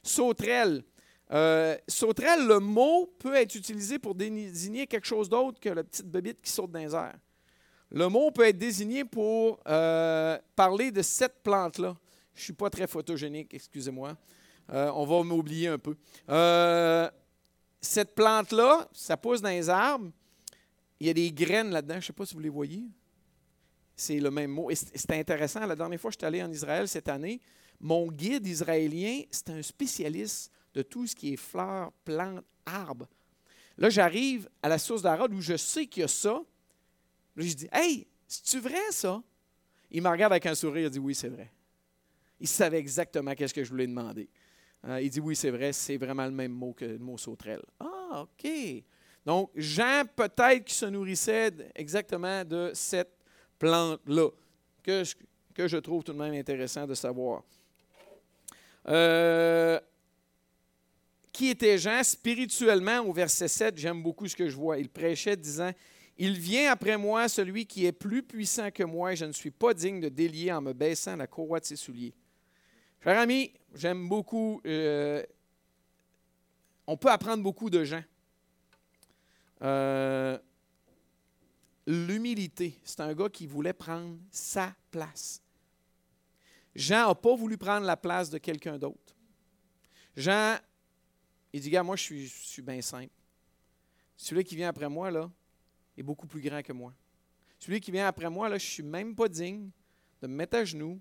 [0.00, 0.84] Sauterelle.
[1.32, 6.06] Euh, sauterelle, le mot peut être utilisé pour désigner quelque chose d'autre que la petite
[6.06, 7.18] bébite qui saute dans les airs.
[7.90, 11.96] Le mot peut être désigné pour euh, parler de cette plante-là.
[12.32, 14.16] Je ne suis pas très photogénique, excusez-moi.
[14.72, 15.96] Euh, on va m'oublier un peu.
[17.84, 20.10] Cette plante-là, ça pousse dans les arbres.
[20.98, 21.94] Il y a des graines là-dedans.
[21.94, 22.84] Je ne sais pas si vous les voyez.
[23.94, 24.70] C'est le même mot.
[24.70, 25.66] Et c'est intéressant.
[25.66, 27.40] La dernière fois que je suis allé en Israël cette année,
[27.78, 33.06] mon guide israélien, c'est un spécialiste de tout ce qui est fleurs, plantes, arbres.
[33.76, 36.42] Là, j'arrive à la source d'Arad où je sais qu'il y a ça.
[37.36, 39.22] Là, je dis Hey, c'est-tu vrai ça?
[39.90, 41.52] Il me regarde avec un sourire, il dit Oui, c'est vrai.
[42.40, 44.28] Il savait exactement qu'est-ce que je voulais demander.
[44.86, 47.62] Euh, il dit Oui, c'est vrai, c'est vraiment le même mot que le mot sauterelle.
[47.80, 48.50] Ah, OK.
[49.24, 53.16] Donc, Jean, peut-être qui se nourrissait exactement de cette
[53.58, 54.28] plante-là,
[54.82, 55.02] que,
[55.54, 57.42] que je trouve tout de même intéressant de savoir.
[58.86, 59.80] Euh,
[61.32, 62.02] qui était Jean?
[62.02, 64.78] Spirituellement au verset 7, j'aime beaucoup ce que je vois.
[64.78, 65.72] Il prêchait disant
[66.18, 69.50] Il vient après moi celui qui est plus puissant que moi et je ne suis
[69.50, 72.14] pas digne de délier en me baissant la courroie de ses souliers.
[73.04, 74.62] Cher ami, j'aime beaucoup.
[74.64, 75.22] Euh,
[76.86, 78.02] on peut apprendre beaucoup de Jean.
[79.60, 80.38] Euh,
[81.86, 85.42] l'humilité, c'est un gars qui voulait prendre sa place.
[86.74, 89.14] Jean n'a pas voulu prendre la place de quelqu'un d'autre.
[90.16, 90.56] Jean
[91.52, 93.12] il dit, gars, moi, je suis, je suis bien simple.
[94.16, 95.30] Celui qui vient après moi, là,
[95.98, 96.94] est beaucoup plus grand que moi.
[97.58, 99.68] Celui qui vient après moi, là, je ne suis même pas digne
[100.22, 100.98] de me mettre à genoux,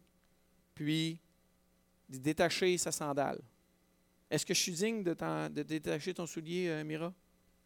[0.75, 1.17] puis
[2.19, 3.41] détacher sa sandale.
[4.29, 7.13] Est-ce que je suis digne de, détacher ton soulier, euh, Mira?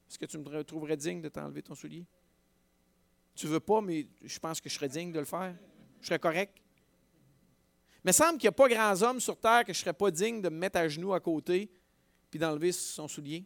[0.10, 2.06] Est-ce que tu me trouverais digne de t'enlever ton soulier?
[3.36, 5.56] Tu veux pas, mais je pense que je serais digne de le faire.
[6.02, 6.58] Je serais correct.
[8.04, 9.94] Mais il semble qu'il n'y a pas grands hommes sur terre que je ne serais
[9.94, 11.70] pas digne de me mettre à genoux à côté
[12.30, 13.46] puis d'enlever son soulier,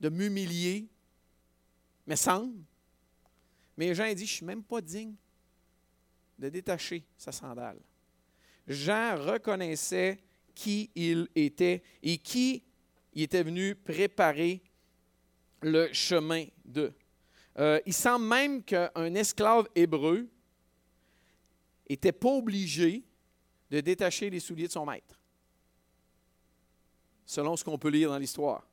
[0.00, 0.88] de m'humilier,
[2.06, 2.62] mais semble.
[3.76, 5.14] Mais Jean dit, je ne suis même pas digne
[6.38, 7.80] de détacher sa sandale.
[8.66, 10.18] Jean reconnaissait
[10.54, 12.62] qui il était et qui
[13.14, 14.62] il était venu préparer
[15.60, 16.92] le chemin de.
[17.58, 20.28] Euh, il semble même qu'un esclave hébreu
[21.88, 23.04] n'était pas obligé
[23.70, 25.18] de détacher les souliers de son maître,
[27.26, 28.66] selon ce qu'on peut lire dans l'histoire.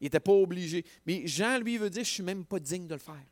[0.00, 0.84] Il n'était pas obligé.
[1.06, 3.24] Mais Jean, lui, veut dire, je ne suis même pas digne de le faire.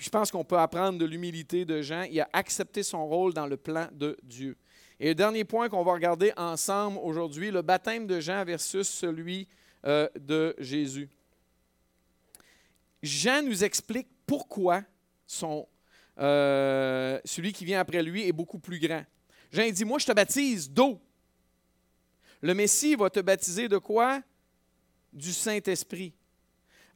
[0.00, 2.04] Puis je pense qu'on peut apprendre de l'humilité de Jean.
[2.04, 4.56] Il a accepté son rôle dans le plan de Dieu.
[4.98, 9.46] Et le dernier point qu'on va regarder ensemble aujourd'hui, le baptême de Jean versus celui
[9.84, 11.10] euh, de Jésus.
[13.02, 14.84] Jean nous explique pourquoi
[16.18, 19.04] euh, celui qui vient après lui est beaucoup plus grand.
[19.52, 20.98] Jean dit, moi je te baptise d'eau.
[22.40, 24.22] Le Messie va te baptiser de quoi?
[25.12, 26.14] Du Saint-Esprit.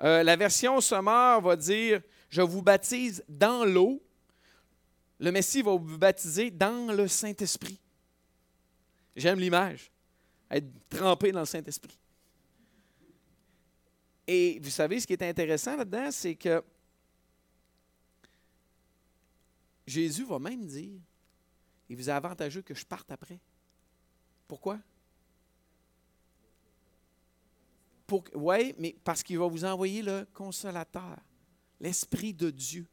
[0.03, 4.03] Euh, la version sommaire va dire Je vous baptise dans l'eau.
[5.19, 7.81] Le Messie va vous baptiser dans le Saint-Esprit.
[9.15, 9.91] J'aime l'image.
[10.51, 11.99] Être trempé dans le Saint-Esprit.
[14.27, 16.63] Et vous savez, ce qui est intéressant là-dedans, c'est que
[19.87, 20.99] Jésus va même dire
[21.89, 23.39] Il vous est avantageux que je parte après.
[24.49, 24.79] Pourquoi?
[28.35, 31.19] Oui, mais parce qu'il va vous envoyer le consolateur,
[31.85, 32.87] l'Esprit de Dieu.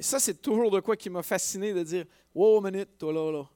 [0.00, 3.48] Ça, c'est toujours de quoi qui m'a fasciné de dire Wow, minute, toi là, là.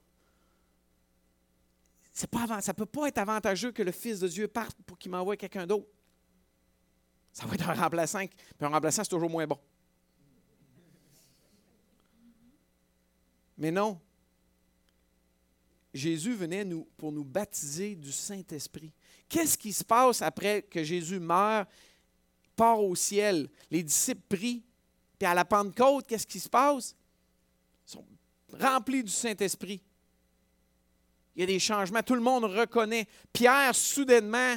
[2.30, 5.10] Pas, ça ne peut pas être avantageux que le Fils de Dieu parte pour qu'il
[5.10, 5.88] m'envoie quelqu'un d'autre.
[7.32, 9.58] Ça va être un remplaçant, puis un remplaçant, c'est toujours moins bon.
[13.58, 14.00] Mais non.
[15.92, 18.92] Jésus venait nous, pour nous baptiser du Saint-Esprit.
[19.28, 21.68] Qu'est-ce qui se passe après que Jésus meurt,
[22.56, 23.48] part au ciel?
[23.70, 24.64] Les disciples prient.
[25.18, 26.96] Puis à la Pentecôte, qu'est-ce qui se passe?
[27.86, 28.04] Ils sont
[28.52, 29.82] remplis du Saint-Esprit.
[31.34, 32.02] Il y a des changements.
[32.02, 33.06] Tout le monde reconnaît.
[33.32, 34.56] Pierre, soudainement,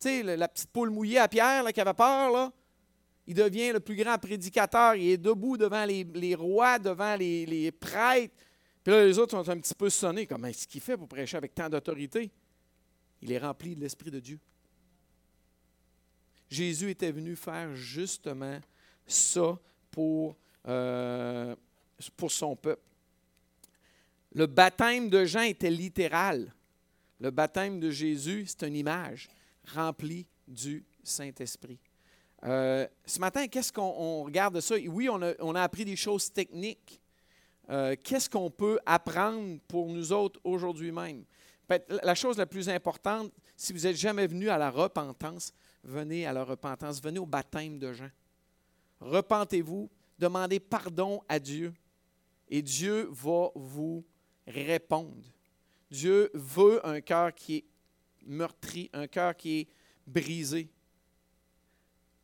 [0.00, 2.52] tu sais, la petite poule mouillée à Pierre qui avait peur, là,
[3.26, 4.94] il devient le plus grand prédicateur.
[4.94, 8.34] Il est debout devant les, rois, devant les, prêtres.
[8.84, 10.26] Puis là, les autres sont un petit peu sonnés.
[10.26, 12.30] Comment est-ce qu'il fait pour prêcher avec tant d'autorité?
[13.20, 14.38] Il est rempli de l'Esprit de Dieu.
[16.48, 18.58] Jésus était venu faire justement
[19.06, 19.58] ça
[19.90, 20.36] pour,
[20.66, 21.54] euh,
[22.16, 22.82] pour son peuple.
[24.32, 26.52] Le baptême de Jean était littéral.
[27.20, 29.28] Le baptême de Jésus, c'est une image
[29.74, 31.78] remplie du Saint-Esprit.
[32.44, 34.76] Euh, ce matin, qu'est-ce qu'on regarde de ça?
[34.88, 37.00] Oui, on a, on a appris des choses techniques.
[37.70, 41.24] Euh, qu'est-ce qu'on peut apprendre pour nous autres aujourd'hui même?
[42.02, 45.52] La chose la plus importante, si vous n'êtes jamais venu à la repentance,
[45.86, 48.10] venez à la repentance, venez au baptême de Jean.
[49.00, 51.72] Repentez-vous, demandez pardon à Dieu
[52.48, 54.04] et Dieu va vous
[54.46, 55.24] répondre.
[55.90, 57.64] Dieu veut un cœur qui est
[58.26, 59.68] meurtri, un cœur qui est
[60.06, 60.68] brisé.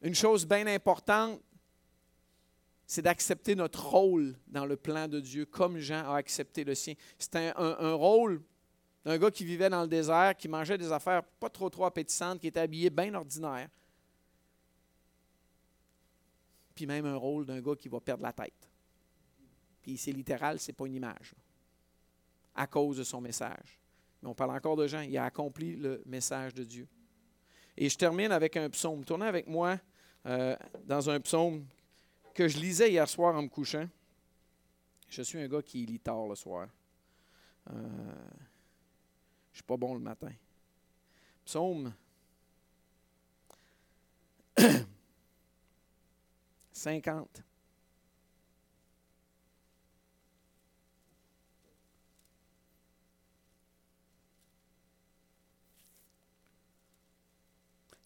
[0.02, 1.40] Une chose bien importante,
[2.86, 6.94] c'est d'accepter notre rôle dans le plan de Dieu, comme Jean a accepté le sien.
[7.18, 8.42] C'est un, un, rôle
[9.04, 12.40] d'un gars qui vivait dans le désert, qui mangeait des affaires pas trop trop appétissantes,
[12.40, 13.68] qui était habillé bien ordinaire.
[16.74, 18.68] Puis même un rôle d'un gars qui va perdre la tête.
[19.82, 21.34] Puis c'est littéral, c'est pas une image.
[22.54, 23.78] À cause de son message.
[24.22, 26.86] Mais on parle encore de Jean, il a accompli le message de Dieu.
[27.76, 29.04] Et je termine avec un psaume.
[29.04, 29.78] Tournez avec moi
[30.26, 31.64] euh, dans un psaume
[32.34, 33.88] que je lisais hier soir en me couchant.
[35.08, 36.68] Je suis un gars qui lit tard le soir.
[37.70, 37.74] Euh,
[39.52, 40.32] je ne suis pas bon le matin.
[41.44, 41.92] Psaume
[46.72, 47.42] 50.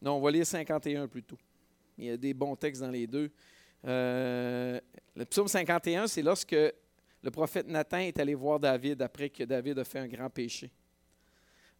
[0.02, 1.38] Non, on va lire 51 plutôt.
[1.98, 3.30] Il y a des bons textes dans les deux.
[3.84, 4.80] Euh,
[5.14, 9.78] le psaume 51, c'est lorsque le prophète Nathan est allé voir David après que David
[9.78, 10.70] a fait un grand péché.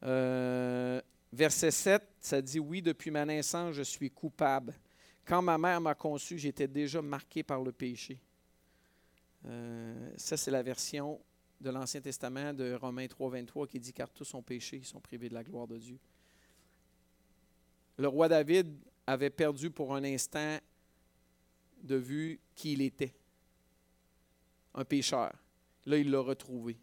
[0.03, 1.01] Euh,
[1.33, 4.75] verset 7, ça dit Oui, depuis ma naissance, je suis coupable.
[5.25, 8.21] Quand ma mère m'a conçu, j'étais déjà marqué par le péché.
[9.47, 11.21] Euh, ça, c'est la version
[11.61, 15.01] de l'Ancien Testament de Romains 3, 23 qui dit Car tous ont péché, ils sont
[15.01, 15.99] privés de la gloire de Dieu.
[17.99, 18.77] Le roi David
[19.07, 20.59] avait perdu pour un instant
[21.83, 23.15] de vue qui il était
[24.75, 25.33] un pécheur.
[25.87, 26.77] Là, il l'a retrouvé.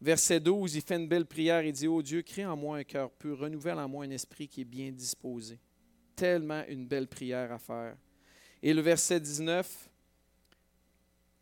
[0.00, 1.62] Verset 12, il fait une belle prière.
[1.62, 4.48] Il dit Ô Dieu, crée en moi un cœur pur, renouvelle en moi un esprit
[4.48, 5.58] qui est bien disposé.
[6.14, 7.96] Tellement une belle prière à faire.
[8.62, 9.90] Et le verset 19,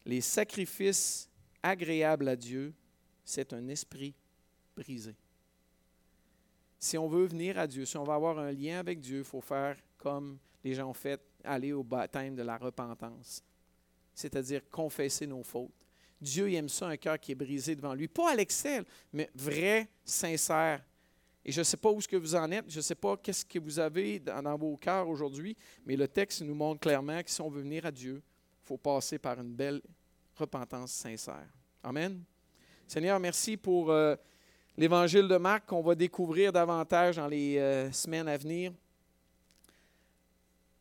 [0.07, 1.29] les sacrifices
[1.63, 2.73] agréable à Dieu,
[3.25, 4.15] c'est un esprit
[4.77, 5.15] brisé.
[6.79, 9.25] Si on veut venir à Dieu, si on veut avoir un lien avec Dieu, il
[9.25, 13.43] faut faire comme les gens ont fait, aller au baptême de la repentance,
[14.15, 15.71] c'est-à-dire confesser nos fautes.
[16.23, 18.09] Dieu aime ça, un cœur qui est brisé devant lui.
[18.09, 20.83] Pas à l'excel, mais vrai, sincère.
[21.45, 23.17] Et je ne sais pas où ce que vous en êtes, je ne sais pas
[23.17, 27.31] qu'est-ce que vous avez dans, vos cœurs aujourd'hui, mais le texte nous montre clairement que
[27.31, 28.23] si on veut venir à Dieu,
[28.63, 29.83] il faut passer par une belle
[30.37, 31.49] repentance sincère.
[31.83, 32.23] Amen.
[32.87, 34.15] Seigneur, merci pour euh,
[34.77, 38.73] l'évangile de Marc qu'on va découvrir davantage dans les euh, semaines à venir.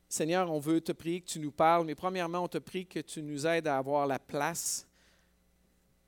[0.07, 2.99] Seigneur, on veut te prier que tu nous parles, mais premièrement, on te prie que
[2.99, 4.85] tu nous aides à avoir la place,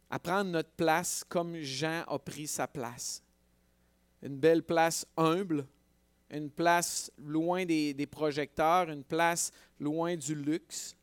[0.10, 3.24] à prendre notre place comme Jean a pris sa place.
[4.22, 5.66] Une belle place humble,
[6.30, 10.96] une place loin des, projecteurs, une place loin du luxe,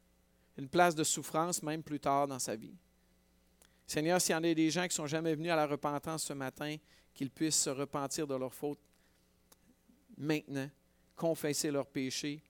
[0.56, 2.74] une place de souffrance même plus tard dans sa vie.
[3.86, 6.32] Seigneur, s'il y en a des gens qui sont jamais venus à la repentance ce
[6.32, 6.76] matin,
[7.12, 8.80] qu'ils puissent se repentir de leurs fautes
[10.16, 10.70] maintenant,
[11.16, 12.42] confesser leurs péchés.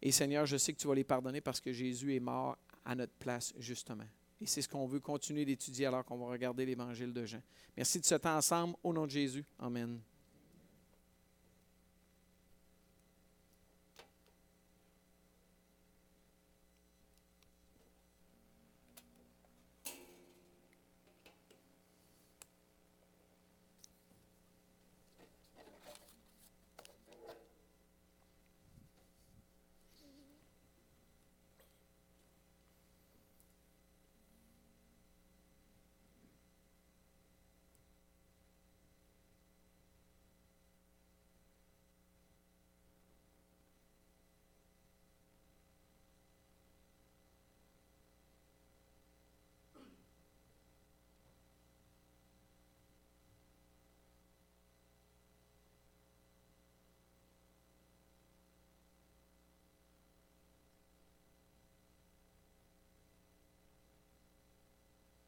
[0.00, 2.94] Et Seigneur, je sais que tu vas les pardonner parce que Jésus est mort à
[2.94, 4.06] notre place, justement.
[4.40, 7.42] Et c'est ce qu'on veut continuer d'étudier alors qu'on va regarder l'Évangile de Jean.
[7.76, 8.74] Merci de ce temps ensemble.
[8.82, 9.44] Au nom de Jésus.
[9.58, 10.00] Amen.